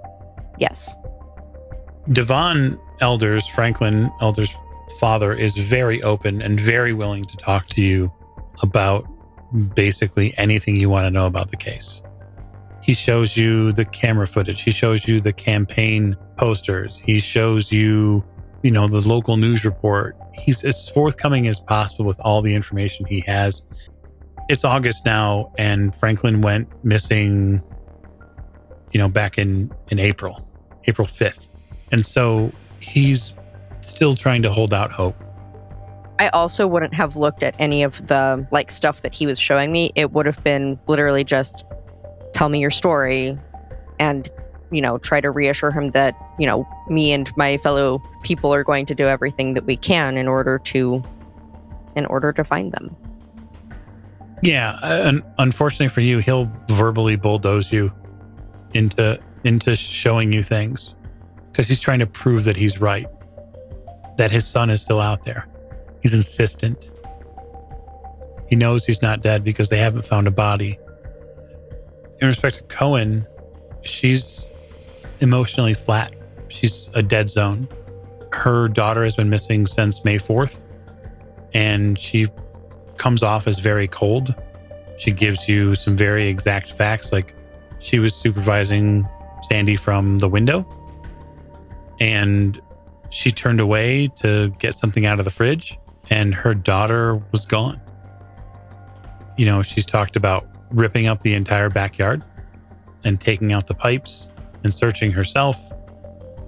[0.59, 0.93] Yes.
[2.11, 4.53] Devon Elders, Franklin Elders'
[4.99, 8.11] father, is very open and very willing to talk to you
[8.61, 9.07] about
[9.75, 12.01] basically anything you want to know about the case.
[12.81, 14.61] He shows you the camera footage.
[14.61, 16.99] He shows you the campaign posters.
[16.99, 18.25] He shows you,
[18.61, 20.17] you know, the local news report.
[20.33, 23.63] He's as forthcoming as possible with all the information he has.
[24.49, 27.61] It's August now, and Franklin went missing,
[28.91, 30.47] you know, back in in April,
[30.85, 31.49] April fifth,
[31.91, 33.33] and so he's
[33.81, 35.15] still trying to hold out hope.
[36.19, 39.71] I also wouldn't have looked at any of the like stuff that he was showing
[39.71, 39.91] me.
[39.95, 41.65] It would have been literally just
[42.33, 43.37] tell me your story
[43.99, 44.29] and
[44.73, 48.63] you know try to reassure him that you know me and my fellow people are
[48.63, 51.01] going to do everything that we can in order to
[51.95, 52.95] in order to find them.
[54.41, 57.93] Yeah, uh, and unfortunately for you, he'll verbally bulldoze you
[58.73, 60.95] into into showing you things
[61.51, 63.07] because he's trying to prove that he's right,
[64.17, 65.47] that his son is still out there.
[66.01, 66.91] He's insistent.
[68.49, 70.77] He knows he's not dead because they haven't found a body.
[72.19, 73.25] In respect to Cohen,
[73.83, 74.49] she's
[75.23, 76.13] emotionally flat.
[76.49, 77.67] She's a dead zone.
[78.31, 80.63] Her daughter has been missing since May 4th,
[81.53, 82.27] and she
[82.97, 84.35] comes off as very cold.
[84.97, 87.35] She gives you some very exact facts, like
[87.79, 89.07] she was supervising
[89.49, 90.67] Sandy from the window,
[91.99, 92.61] and
[93.09, 95.77] she turned away to get something out of the fridge,
[96.09, 97.79] and her daughter was gone.
[99.37, 102.23] You know, she's talked about ripping up the entire backyard
[103.03, 104.29] and taking out the pipes
[104.63, 105.57] and searching herself,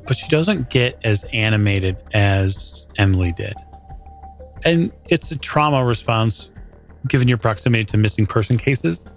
[0.05, 3.53] but she doesn't get as animated as Emily did.
[4.63, 6.49] And it's a trauma response
[7.07, 9.07] given your proximity to missing person cases.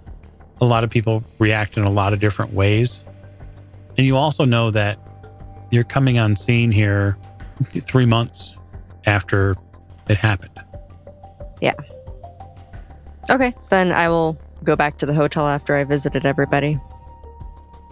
[0.61, 3.03] A lot of people react in a lot of different ways.
[3.97, 4.99] And you also know that
[5.71, 7.17] you're coming on scene here
[7.63, 8.55] three months
[9.05, 9.55] after
[10.07, 10.59] it happened.
[11.61, 11.73] Yeah.
[13.29, 16.79] Okay, then I will go back to the hotel after I visited everybody.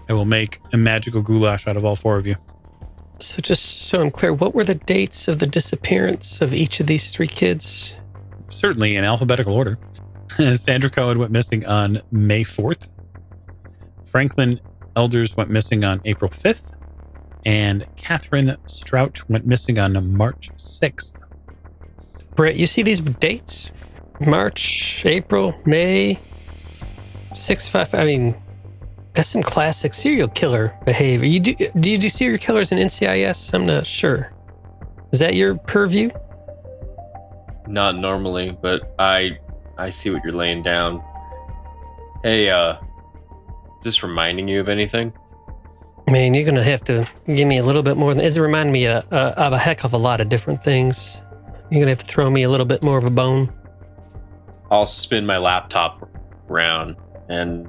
[0.10, 2.36] I will make a magical goulash out of all four of you.
[3.20, 6.88] So, just so I'm clear, what were the dates of the disappearance of each of
[6.88, 7.98] these three kids?
[8.50, 9.78] Certainly in alphabetical order.
[10.56, 12.88] Sandra Cohen went missing on May 4th.
[14.06, 14.60] Franklin
[14.96, 16.74] Elders went missing on April 5th.
[17.46, 21.22] And Catherine Strouch went missing on March 6th.
[22.36, 23.72] Brett, you see these dates?
[24.20, 26.20] March, April, May,
[27.34, 27.96] 6 5.
[27.96, 28.36] I mean,
[29.18, 31.28] that's some classic serial killer behavior.
[31.28, 33.52] You do, do you do serial killers in NCIS?
[33.52, 34.32] I'm not sure.
[35.12, 36.12] Is that your purview?
[37.66, 39.40] Not normally, but I
[39.80, 41.04] I see what you're laying down.
[42.22, 42.76] Hey, uh,
[43.80, 45.12] is this reminding you of anything?
[46.08, 48.14] I mean, you're gonna have to give me a little bit more.
[48.14, 51.24] Than, it's reminding me of, uh, of a heck of a lot of different things.
[51.72, 53.52] You're gonna have to throw me a little bit more of a bone.
[54.70, 56.08] I'll spin my laptop
[56.50, 56.98] around
[57.30, 57.68] and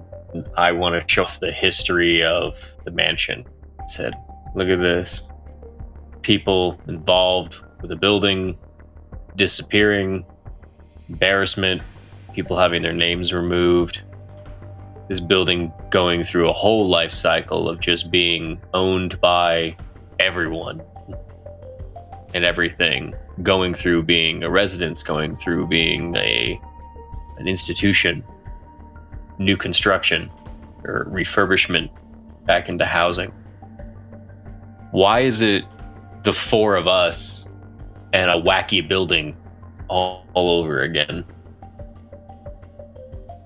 [0.57, 3.45] I want to show the history of the mansion.
[3.81, 4.15] I said,
[4.55, 5.23] look at this.
[6.29, 8.59] people involved with the building
[9.37, 10.25] disappearing,
[11.09, 11.81] embarrassment,
[12.35, 14.03] people having their names removed.
[15.09, 19.75] This building going through a whole life cycle of just being owned by
[20.21, 20.83] everyone
[22.35, 26.61] and everything, going through being a residence, going through being a
[27.39, 28.23] an institution,
[29.39, 30.31] new construction
[30.85, 31.91] or refurbishment
[32.47, 33.33] back into housing.
[34.91, 35.65] Why is it
[36.23, 37.49] the four of us
[38.13, 39.37] and a wacky building
[39.89, 41.25] all, all over again?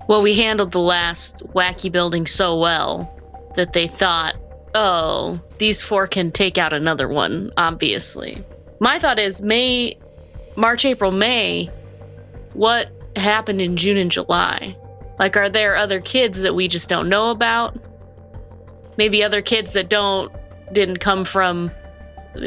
[0.07, 3.09] Well, we handled the last wacky building so well
[3.55, 4.35] that they thought,
[4.75, 8.43] oh, these four can take out another one, obviously.
[8.79, 9.97] My thought is May,
[10.55, 11.69] March, April, May,
[12.53, 14.75] what happened in June and July?
[15.19, 17.77] Like, are there other kids that we just don't know about?
[18.97, 20.31] Maybe other kids that don't,
[20.71, 21.71] didn't come from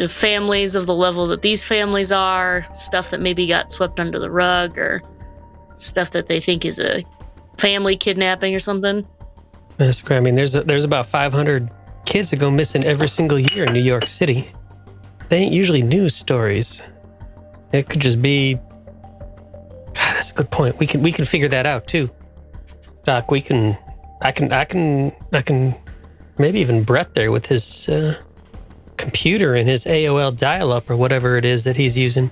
[0.09, 4.31] families of the level that these families are, stuff that maybe got swept under the
[4.31, 5.03] rug, or
[5.77, 7.03] stuff that they think is a
[7.57, 9.07] family kidnapping or something.
[9.77, 10.17] That's great.
[10.17, 11.71] I mean, there's a, there's about 500
[12.05, 14.51] kids that go missing every single year in New York City.
[15.29, 16.83] They ain't usually news stories.
[17.73, 18.55] It could just be.
[18.55, 20.79] God, that's a good point.
[20.79, 22.11] We can we can figure that out too,
[23.07, 23.31] Doc.
[23.31, 23.79] We can.
[24.21, 24.53] I can.
[24.53, 25.13] I can.
[25.33, 25.75] I can.
[26.39, 28.21] Maybe even Brett there with his uh,
[28.97, 32.31] computer and his AOL dial-up or whatever it is that he's using.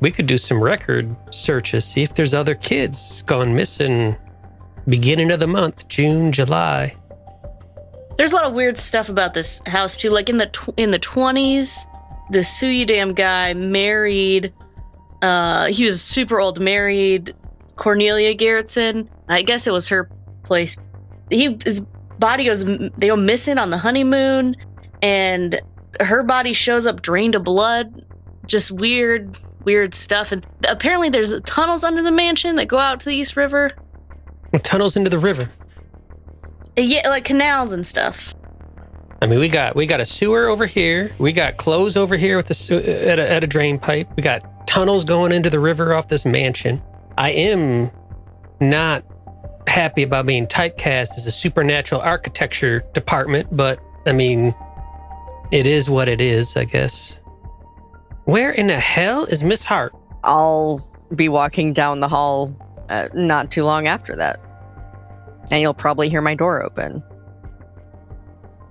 [0.00, 4.14] We could do some record searches, see if there's other kids gone missing
[4.86, 6.94] beginning of the month, June, July.
[8.16, 10.10] There's a lot of weird stuff about this house too.
[10.10, 11.86] Like in the tw- in the 20s,
[12.30, 14.52] the Suydam guy married.
[15.22, 17.34] Uh, he was super old, married
[17.76, 19.08] Cornelia Garrettson.
[19.28, 20.08] I guess it was her
[20.44, 20.76] place.
[21.30, 21.80] He his
[22.18, 24.56] body goes they go missing on the honeymoon,
[25.02, 25.60] and
[26.00, 28.04] her body shows up drained of blood.
[28.46, 30.32] Just weird, weird stuff.
[30.32, 33.70] And apparently, there's tunnels under the mansion that go out to the East River.
[34.62, 35.50] Tunnels into the river.
[36.76, 38.34] Yeah, like canals and stuff.
[39.20, 41.12] I mean, we got we got a sewer over here.
[41.18, 44.08] We got clothes over here with the at a, at a drain pipe.
[44.16, 46.82] We got tunnels going into the river off this mansion.
[47.16, 47.90] I am
[48.60, 49.04] not
[49.66, 54.54] happy about being typecast as a supernatural architecture department, but I mean,
[55.50, 57.18] it is what it is, I guess.
[58.24, 59.92] Where in the hell is Miss Hart?
[60.24, 62.54] I'll be walking down the hall
[62.88, 64.40] uh, not too long after that.
[65.50, 67.02] And you'll probably hear my door open.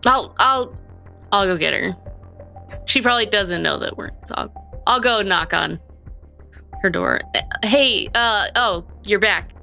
[0.05, 0.77] I'll I'll
[1.31, 1.95] I'll go get her.
[2.85, 5.79] She probably doesn't know that we're so I'll, I'll go knock on
[6.81, 7.21] her door.
[7.63, 9.54] Hey, uh oh, you're back.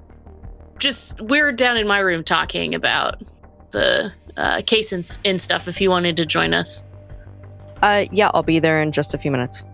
[0.82, 3.22] Just we're down in my room talking about
[3.70, 5.68] the uh, case and, and stuff.
[5.68, 6.84] If you wanted to join us,
[7.82, 9.64] Uh, yeah, I'll be there in just a few minutes.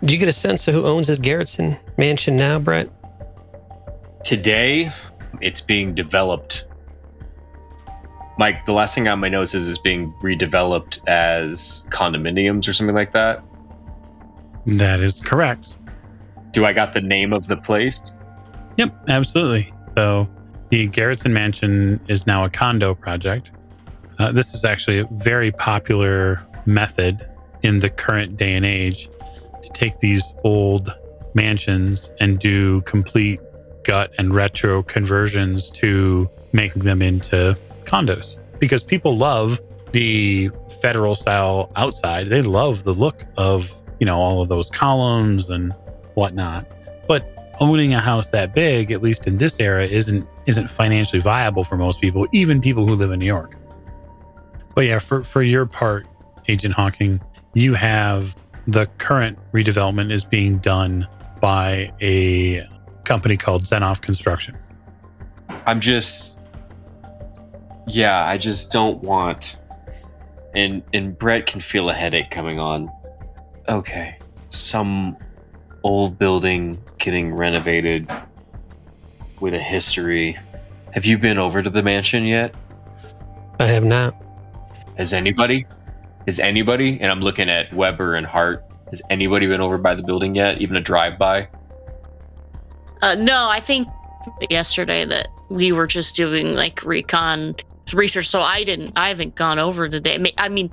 [0.00, 2.88] Did you get a sense of who owns this Garrettson mansion now, Brett?
[4.24, 4.90] Today,
[5.40, 6.64] it's being developed.
[8.36, 12.96] Mike, the last thing on my nose is it's being redeveloped as condominiums or something
[12.96, 13.42] like that.
[14.66, 15.78] That is correct.
[16.50, 18.12] Do I got the name of the place?
[18.76, 19.72] Yep, absolutely.
[19.96, 20.28] So
[20.68, 23.50] the Garrettson Mansion is now a condo project.
[24.18, 27.26] Uh, this is actually a very popular method
[27.62, 29.08] in the current day and age
[29.62, 30.94] to take these old
[31.34, 33.40] mansions and do complete
[33.84, 39.60] gut and retro conversions to making them into condos because people love
[39.92, 40.50] the
[40.82, 42.28] federal style outside.
[42.28, 45.72] They love the look of, you know, all of those columns and
[46.14, 46.66] whatnot.
[47.06, 51.64] But owning a house that big, at least in this era, isn't isn't financially viable
[51.64, 53.56] for most people, even people who live in New York.
[54.74, 56.06] But yeah, for, for your part,
[56.48, 57.20] Agent Hawking,
[57.54, 58.36] you have
[58.66, 61.08] the current redevelopment is being done
[61.40, 62.68] by a
[63.04, 64.56] company called Zenoff Construction.
[65.66, 66.38] I'm just
[67.88, 69.56] Yeah, I just don't want
[70.56, 72.90] and and Brett can feel a headache coming on.
[73.68, 74.18] Okay.
[74.48, 75.16] Some
[75.86, 78.10] old building getting renovated
[79.40, 80.36] with a history.
[80.92, 82.54] Have you been over to the mansion yet?
[83.60, 84.14] I have not.
[84.98, 85.64] Has anybody?
[86.26, 87.00] Has anybody?
[87.00, 88.64] And I'm looking at Weber and Hart.
[88.90, 90.60] Has anybody been over by the building yet?
[90.60, 91.48] Even a drive by?
[93.02, 93.86] uh, no, I think
[94.50, 97.54] yesterday that we were just doing like recon
[97.92, 98.92] research, so I didn't.
[98.96, 100.18] I haven't gone over today.
[100.18, 100.70] Ma- I mean,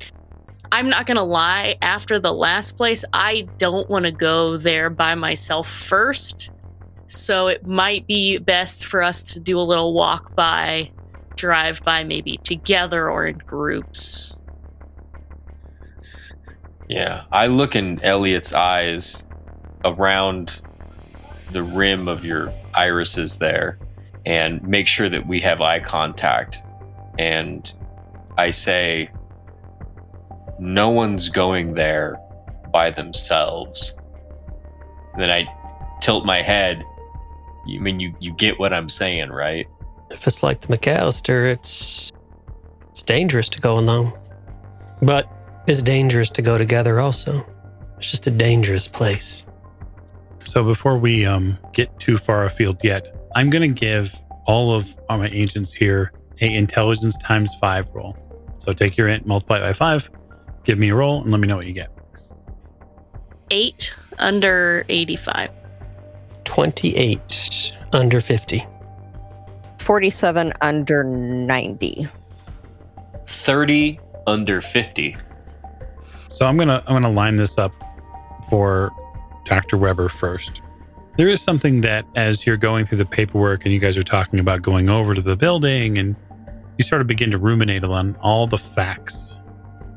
[0.73, 1.75] I'm not gonna lie.
[1.83, 6.49] After the last place, I don't want to go there by myself first.
[7.05, 10.89] So it might be best for us to do a little walk by,
[11.35, 14.41] drive by, maybe together or in groups.
[16.89, 19.27] Yeah, I look in Elliot's eyes
[19.85, 20.59] around
[21.51, 23.77] the rim of your irises there
[24.25, 26.63] and make sure that we have eye contact.
[27.19, 27.71] And
[28.39, 29.11] I say,
[30.63, 32.17] no one's going there
[32.71, 33.93] by themselves.
[35.17, 35.45] then I
[36.01, 36.83] tilt my head.
[37.67, 39.67] You mean you, you get what I'm saying, right?
[40.09, 42.11] If it's like the McAllister, it's
[42.89, 44.13] it's dangerous to go alone.
[45.01, 45.29] But
[45.67, 47.45] it's dangerous to go together also.
[47.97, 49.45] It's just a dangerous place.
[50.45, 54.95] So before we um, get too far afield yet, I'm going to give all of
[55.09, 56.11] all my agents here
[56.41, 58.17] a intelligence times five roll.
[58.59, 60.09] So take your int, multiply it by five,
[60.63, 61.89] give me a roll, and let me know what you get.
[63.51, 65.49] Eight under 85.
[66.43, 68.65] 28 under 50.
[69.79, 72.07] 47 under 90.
[73.27, 75.17] 30 under 50.
[76.29, 77.73] So I'm gonna I'm gonna line this up
[78.49, 78.91] for
[79.45, 79.77] Dr.
[79.77, 80.61] Weber first.
[81.17, 84.39] There is something that as you're going through the paperwork and you guys are talking
[84.39, 86.15] about going over to the building and
[86.77, 89.37] you sort of begin to ruminate on all the facts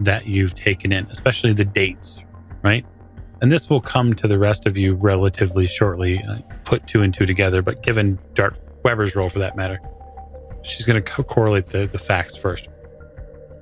[0.00, 2.22] that you've taken in, especially the dates,
[2.62, 2.84] right?
[3.42, 7.12] And this will come to the rest of you relatively shortly, uh, put two and
[7.12, 7.62] two together.
[7.62, 9.80] But given Dart Weber's roll for that matter,
[10.62, 12.68] she's going to co- correlate the, the facts first.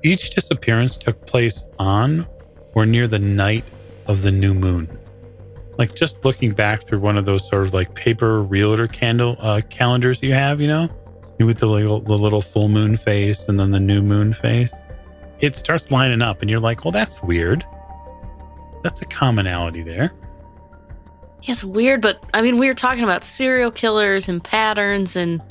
[0.03, 2.27] Each disappearance took place on
[2.73, 3.63] or near the night
[4.07, 4.97] of the new moon.
[5.77, 9.61] Like just looking back through one of those sort of like paper realtor candle uh,
[9.69, 10.89] calendars you have, you know,
[11.39, 14.73] with the little, the little full moon face and then the new moon face,
[15.39, 17.65] it starts lining up, and you're like, well, that's weird.
[18.83, 20.13] That's a commonality there.
[21.43, 25.41] Yeah, it's weird, but I mean, we were talking about serial killers and patterns, and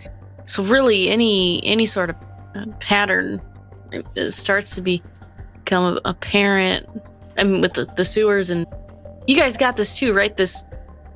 [0.46, 2.16] so really, any any sort of
[2.54, 3.40] uh, pattern
[3.92, 5.02] it, it starts to be
[5.64, 6.86] become apparent.
[7.38, 8.66] I mean, with the, the sewers, and
[9.26, 10.36] you guys got this too, right?
[10.36, 10.64] This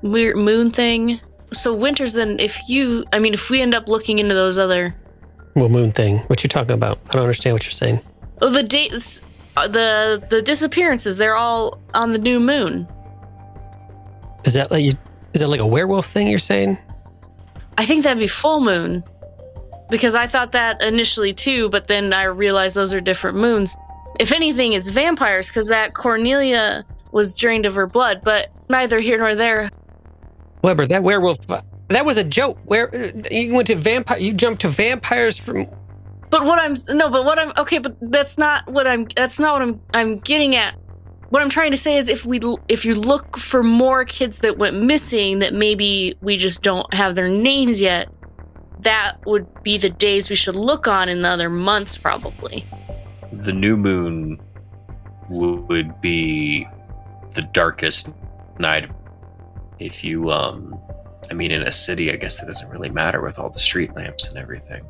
[0.03, 1.21] weird moon thing.
[1.53, 4.95] So winters, then, if you, I mean, if we end up looking into those other,
[5.55, 6.19] Well, moon thing.
[6.29, 6.99] What you talking about?
[7.09, 8.01] I don't understand what you're saying.
[8.41, 9.23] Oh, the dates,
[9.57, 12.87] uh, the the disappearances, they're all on the new moon.
[14.45, 14.93] Is that like you?
[15.35, 16.79] Is that like a werewolf thing you're saying?
[17.77, 19.05] I think that'd be full moon.
[19.91, 23.75] Because I thought that initially too, but then I realized those are different moons.
[24.21, 29.17] If anything, it's vampires, because that Cornelia was drained of her blood, but neither here
[29.17, 29.71] nor there.
[30.63, 31.39] Weber, that werewolf.
[31.47, 32.59] That was a joke.
[32.65, 32.95] Where
[33.31, 34.19] you went to vampire?
[34.19, 35.69] You jumped to vampires from.
[36.31, 39.55] But what I'm no, but what I'm okay, but that's not what I'm that's not
[39.55, 40.75] what I'm I'm getting at.
[41.31, 44.59] What I'm trying to say is if we if you look for more kids that
[44.59, 48.09] went missing that maybe we just don't have their names yet,
[48.81, 52.65] that would be the days we should look on in the other months probably.
[53.33, 54.41] The new moon
[55.29, 56.67] would be
[57.35, 58.13] the darkest
[58.59, 58.91] night.
[59.79, 60.79] If you, um,
[61.31, 63.95] I mean, in a city, I guess it doesn't really matter with all the street
[63.95, 64.85] lamps and everything.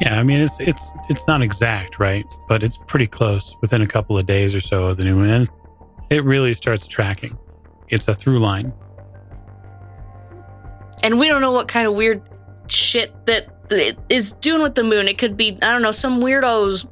[0.00, 2.24] Yeah, I mean it's it's it's not exact, right?
[2.48, 3.56] But it's pretty close.
[3.60, 5.46] Within a couple of days or so of the new moon,
[6.10, 7.38] it really starts tracking.
[7.88, 8.72] It's a through line.
[11.02, 12.22] and we don't know what kind of weird
[12.68, 13.48] shit that
[14.08, 15.08] is doing with the moon.
[15.08, 16.86] It could be I don't know some weirdos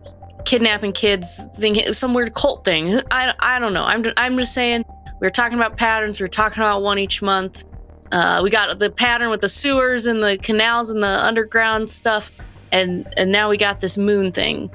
[0.44, 3.00] kidnapping kids, thing, some weird cult thing.
[3.10, 3.84] I, I don't know.
[3.84, 4.84] I'm I'm just saying
[5.20, 6.20] we are talking about patterns.
[6.20, 7.64] We are talking about one each month.
[8.12, 12.30] Uh, we got the pattern with the sewers and the canals and the underground stuff,
[12.72, 14.70] and and now we got this moon thing.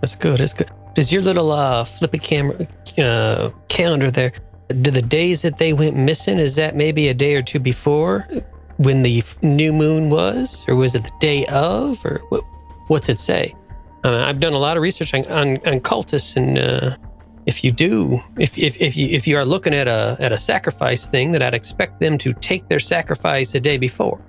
[0.00, 0.38] That's good.
[0.38, 0.70] That's good.
[0.94, 2.66] Does your little uh, flippy camera
[2.98, 4.32] uh, calendar there?
[4.68, 6.38] Do the days that they went missing?
[6.38, 8.28] Is that maybe a day or two before
[8.76, 12.42] when the new moon was, or was it the day of, or what,
[12.88, 13.54] what's it say?
[14.04, 16.96] Uh, I've done a lot of research on on, on cultists, and uh,
[17.46, 20.38] if you do, if, if if you if you are looking at a at a
[20.38, 24.20] sacrifice thing, that I'd expect them to take their sacrifice a day before,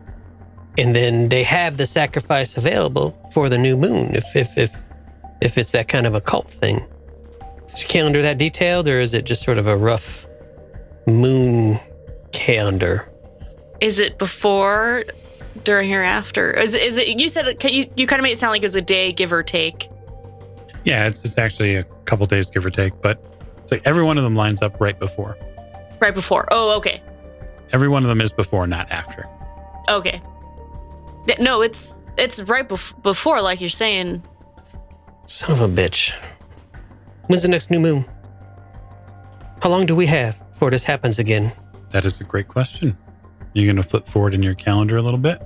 [0.77, 4.15] and then they have the sacrifice available for the new moon.
[4.15, 4.75] If if if
[5.41, 6.83] if it's that kind of a cult thing.
[7.73, 10.27] Is your calendar that detailed, or is it just sort of a rough
[11.07, 11.79] moon
[12.31, 13.09] calendar?
[13.81, 15.03] Is it before,
[15.63, 16.51] during, or after?
[16.51, 17.19] Is it, is it?
[17.19, 19.11] You said it, you you kind of made it sound like it was a day,
[19.11, 19.89] give or take.
[20.85, 23.23] Yeah, it's it's actually a couple days give or take, but
[23.57, 25.37] it's like every one of them lines up right before.
[25.99, 26.47] Right before.
[26.51, 27.01] Oh, okay.
[27.71, 29.27] Every one of them is before, not after.
[29.89, 30.21] Okay.
[31.27, 34.23] Th- No, it's it's right bef- before, like you're saying.
[35.25, 36.13] Son of a bitch.
[37.27, 38.05] When's the next new moon?
[39.61, 41.51] How long do we have before this happens again?
[41.91, 42.97] That is a great question.
[43.53, 45.41] You're going to flip forward in your calendar a little bit.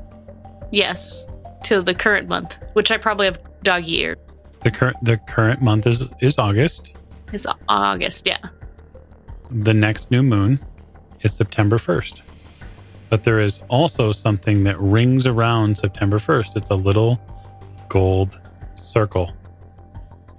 [0.72, 1.28] Yes,
[1.66, 4.18] to the current month, which I probably have doggy ear.
[4.64, 6.96] The current the current month is is August.
[7.32, 8.38] It's August, yeah.
[9.52, 10.60] the next new moon
[11.22, 12.22] is September 1st.
[13.10, 16.58] But there is also something that rings around September 1st.
[16.58, 17.20] It's a little
[17.90, 18.40] gold
[18.76, 19.34] circle.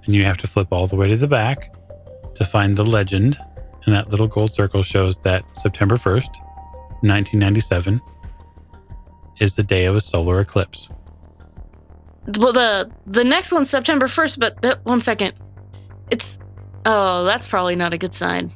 [0.05, 1.73] And you have to flip all the way to the back
[2.35, 3.37] to find the legend.
[3.85, 6.29] And that little gold circle shows that September 1st,
[7.01, 8.01] 1997,
[9.39, 10.89] is the day of a solar eclipse.
[12.37, 15.33] Well, the the next one's September first, but uh, one second,
[16.11, 16.37] it's
[16.85, 18.53] oh, that's probably not a good sign.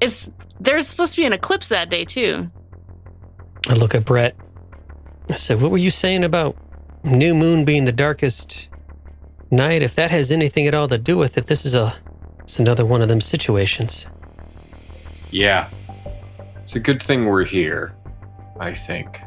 [0.00, 2.44] It's there's supposed to be an eclipse that day too.
[3.66, 4.36] I look at Brett.
[5.30, 6.56] I said, What were you saying about
[7.04, 8.68] new moon being the darkest
[9.50, 9.82] night?
[9.82, 11.96] If that has anything at all to do with it, this is a
[12.40, 14.06] it's another one of them situations.
[15.30, 15.68] Yeah.
[16.56, 17.94] It's a good thing we're here,
[18.58, 19.20] I think.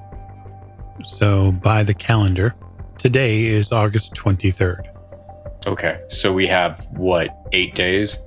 [1.03, 2.55] So, by the calendar,
[2.97, 4.91] today is August 23rd.
[5.67, 6.01] Okay.
[6.07, 8.19] So we have what, eight days?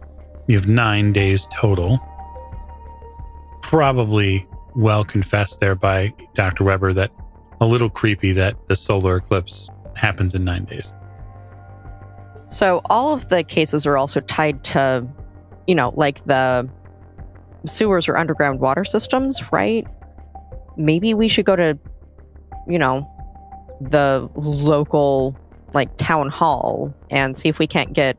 [0.47, 1.99] You have nine days total.
[3.63, 4.47] Probably
[4.77, 6.65] well confessed there by Dr.
[6.65, 7.11] Weber that
[7.61, 10.91] a little creepy that the solar eclipse happens in nine days.
[12.49, 15.07] So all of the cases are also tied to,
[15.67, 16.69] you know, like the
[17.67, 19.87] sewers or underground water systems, right?
[20.77, 21.79] Maybe we should go to,
[22.69, 23.11] you know,
[23.81, 25.37] the local
[25.73, 28.17] like town hall and see if we can't get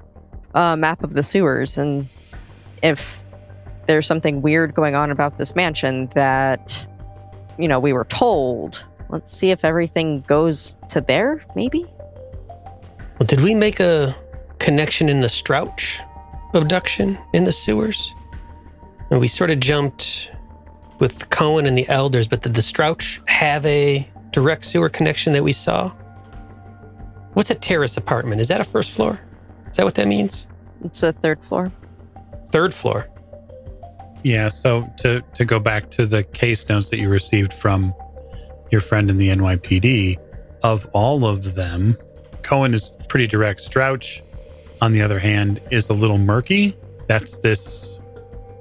[0.54, 2.08] a map of the sewers and
[2.84, 3.25] if
[3.86, 6.86] there's something weird going on about this mansion that
[7.58, 11.86] you know we were told let's see if everything goes to there maybe
[13.20, 14.16] Well, did we make a
[14.60, 16.00] connection in the Strouch
[16.54, 18.14] abduction in the sewers?
[19.12, 20.32] And we sort of jumped
[21.00, 25.44] with Cohen and the elders, but did the Strouch have a direct sewer connection that
[25.44, 25.90] we saw?
[27.34, 28.42] What's a terrace apartment?
[28.42, 29.20] Is that a first floor?
[29.70, 30.48] Is that what that means?
[30.84, 31.72] it's a third floor
[32.52, 33.10] Third floor.
[34.26, 37.94] Yeah, so to, to go back to the case notes that you received from
[38.72, 40.18] your friend in the NYPD,
[40.64, 41.96] of all of them,
[42.42, 43.60] Cohen is pretty direct.
[43.60, 44.22] Strouch,
[44.82, 46.76] on the other hand, is a little murky.
[47.08, 48.00] That's this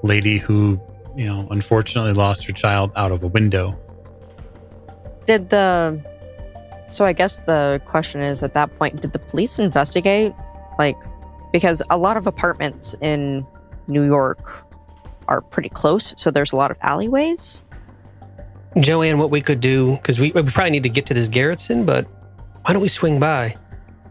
[0.03, 0.79] lady who,
[1.17, 3.75] you know, unfortunately lost her child out of a window.
[5.25, 5.99] did the
[6.91, 10.35] so i guess the question is at that point did the police investigate
[10.79, 10.97] like
[11.51, 13.47] because a lot of apartments in
[13.89, 14.64] new york
[15.29, 17.65] are pretty close so there's a lot of alleyways
[18.81, 21.87] Joanne, what we could do, because we, we probably need to get to this Garrettson,
[21.87, 22.07] but
[22.63, 23.57] why don't we swing by?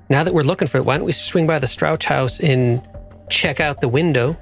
[0.09, 2.81] Now that we're looking for it, why don't we swing by the Strouch house and
[3.29, 4.37] check out the window?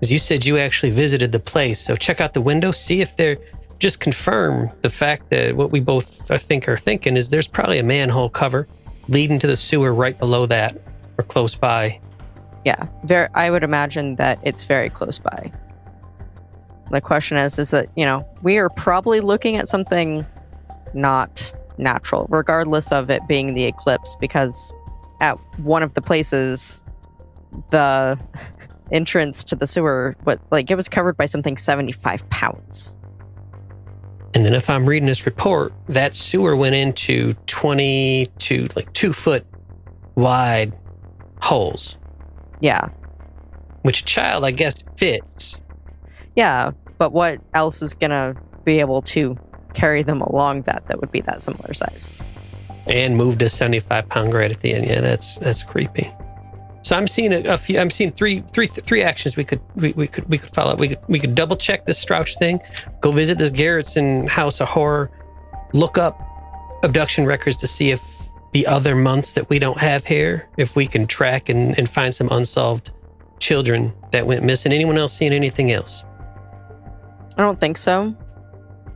[0.00, 1.80] As you said, you actually visited the place.
[1.80, 3.36] So check out the window, see if they're
[3.78, 7.78] just confirm the fact that what we both, I think, are thinking is there's probably
[7.78, 8.66] a manhole cover
[9.08, 10.80] leading to the sewer right below that
[11.18, 12.00] or close by.
[12.64, 15.52] Yeah very i would imagine that it's very close by.
[16.90, 20.26] The question is is that you know we are probably looking at something
[20.92, 24.74] not natural regardless of it being the eclipse because
[25.20, 26.82] at one of the places
[27.70, 28.18] the
[28.92, 32.94] entrance to the sewer what like it was covered by something 75 pounds.
[34.34, 39.12] And then if I'm reading this report, that sewer went into 20 to like two
[39.12, 39.46] foot
[40.14, 40.72] wide
[41.42, 41.96] holes,
[42.62, 42.88] yeah
[43.82, 45.58] which a child, I guess, fits.
[46.36, 48.34] yeah but what else is gonna
[48.64, 49.36] be able to
[49.74, 52.22] carry them along that that would be that similar size
[52.86, 54.86] and moved a 75 pound grade at the end.
[54.86, 56.10] Yeah, that's that's creepy.
[56.82, 57.78] So I'm seeing a, a few.
[57.78, 60.74] I'm seeing three, three, three actions we could we, we could we could follow.
[60.74, 62.60] We could we could double check this Strouch thing,
[63.00, 65.10] go visit this Garrettson House of Horror,
[65.72, 66.20] look up
[66.82, 68.11] abduction records to see if
[68.52, 72.14] the other months that we don't have here, if we can track and, and find
[72.14, 72.90] some unsolved
[73.40, 74.72] children that went missing.
[74.72, 76.04] Anyone else seeing anything else?
[77.36, 78.14] I don't think so.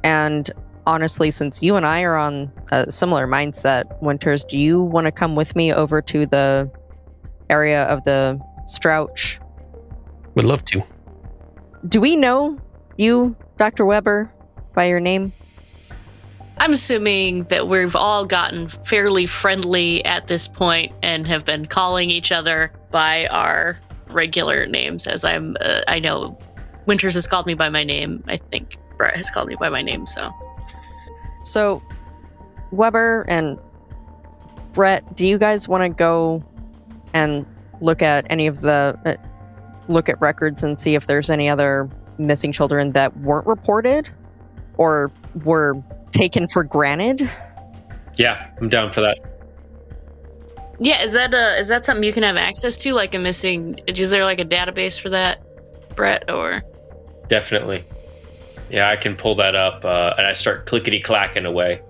[0.04, 0.50] And
[0.86, 5.12] honestly, since you and I are on a similar mindset, Winters, do you want to
[5.12, 6.70] come with me over to the
[7.50, 9.38] area of the Strouch?
[10.34, 10.82] Would love to.
[11.88, 12.58] Do we know
[12.98, 13.86] you, Dr.
[13.86, 14.32] Weber,
[14.74, 15.32] by your name?
[16.58, 22.10] I'm assuming that we've all gotten fairly friendly at this point and have been calling
[22.10, 23.78] each other by our
[24.08, 25.06] regular names.
[25.06, 26.38] As I'm, uh, I know
[26.86, 28.24] Winters has called me by my name.
[28.26, 30.06] I think Brett has called me by my name.
[30.06, 30.32] So
[31.42, 31.82] So,
[32.70, 33.58] Weber and
[34.72, 36.42] Brett, do you guys want to go
[37.12, 37.46] and
[37.80, 39.14] look at any of the uh,
[39.88, 41.88] look at records and see if there's any other
[42.18, 44.08] missing children that weren't reported
[44.78, 45.10] or
[45.44, 47.28] were taken for granted?
[48.16, 49.18] Yeah, I'm down for that.
[50.78, 52.92] yeah, is that uh is that something you can have access to?
[52.92, 53.78] Like a missing?
[53.86, 55.42] Is there like a database for that?
[55.94, 56.62] Brett, or
[57.28, 57.84] Definitely.
[58.70, 61.80] Yeah, I can pull that up, uh, and I start clickety clacking away.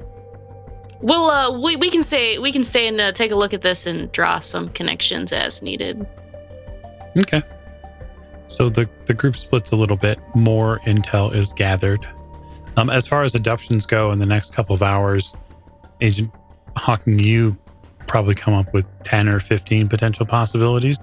[1.00, 3.62] we'll uh we, we can stay we can stay and uh, take a look at
[3.62, 6.06] this and draw some connections as needed.
[7.16, 7.42] Okay.
[8.48, 10.18] So the, the group splits a little bit.
[10.34, 12.06] More intel is gathered.
[12.76, 15.32] Um, as far as adoptions go, in the next couple of hours,
[16.00, 16.30] Agent
[16.76, 17.56] Hawking, you
[18.06, 20.98] probably come up with ten or fifteen potential possibilities,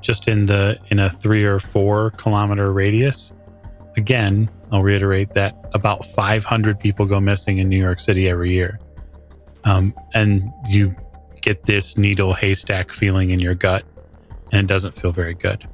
[0.00, 3.32] just in the in a three or four kilometer radius.
[3.96, 8.78] Again, I'll reiterate that about 500 people go missing in New York City every year,
[9.64, 10.94] um, and you
[11.40, 13.84] get this needle haystack feeling in your gut,
[14.52, 15.66] and it doesn't feel very good.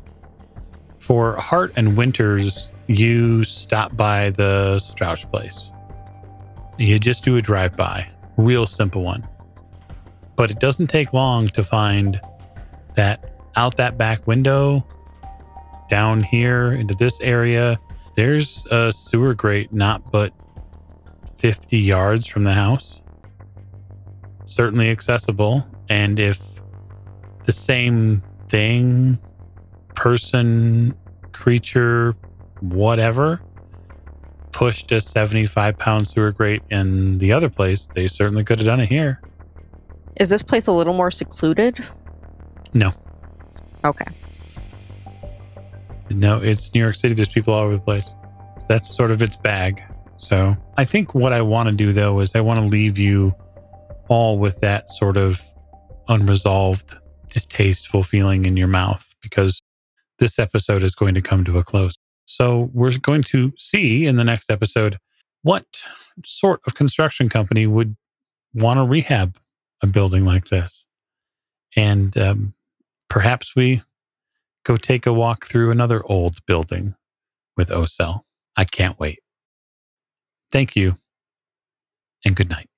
[0.98, 5.70] For Hart and Winters, you stop by the Strouch place.
[6.78, 9.26] You just do a drive by, real simple one.
[10.36, 12.20] But it doesn't take long to find
[12.94, 14.84] that out that back window,
[15.88, 17.78] down here into this area,
[18.16, 20.32] there's a sewer grate not but
[21.36, 23.00] 50 yards from the house.
[24.46, 25.66] Certainly accessible.
[25.88, 26.40] And if
[27.44, 29.18] the same thing,
[29.94, 30.94] person,
[31.32, 32.14] creature,
[32.62, 33.40] whatever,
[34.52, 38.80] pushed a 75 pound sewer grate in the other place, they certainly could have done
[38.80, 39.20] it here.
[40.16, 41.84] Is this place a little more secluded?
[42.74, 42.92] No.
[43.84, 44.06] Okay.
[46.10, 47.14] No, it's New York City.
[47.14, 48.12] There's people all over the place.
[48.68, 49.82] That's sort of its bag.
[50.18, 53.34] So I think what I want to do, though, is I want to leave you
[54.08, 55.40] all with that sort of
[56.08, 56.94] unresolved,
[57.28, 59.62] distasteful feeling in your mouth because
[60.18, 61.94] this episode is going to come to a close.
[62.24, 64.98] So we're going to see in the next episode
[65.42, 65.64] what
[66.24, 67.96] sort of construction company would
[68.54, 69.36] want to rehab
[69.82, 70.86] a building like this.
[71.76, 72.54] And um,
[73.08, 73.82] perhaps we
[74.64, 76.94] go take a walk through another old building
[77.56, 78.24] with O-Cell.
[78.56, 79.20] I can't wait.
[80.50, 80.98] Thank you
[82.24, 82.68] and good night.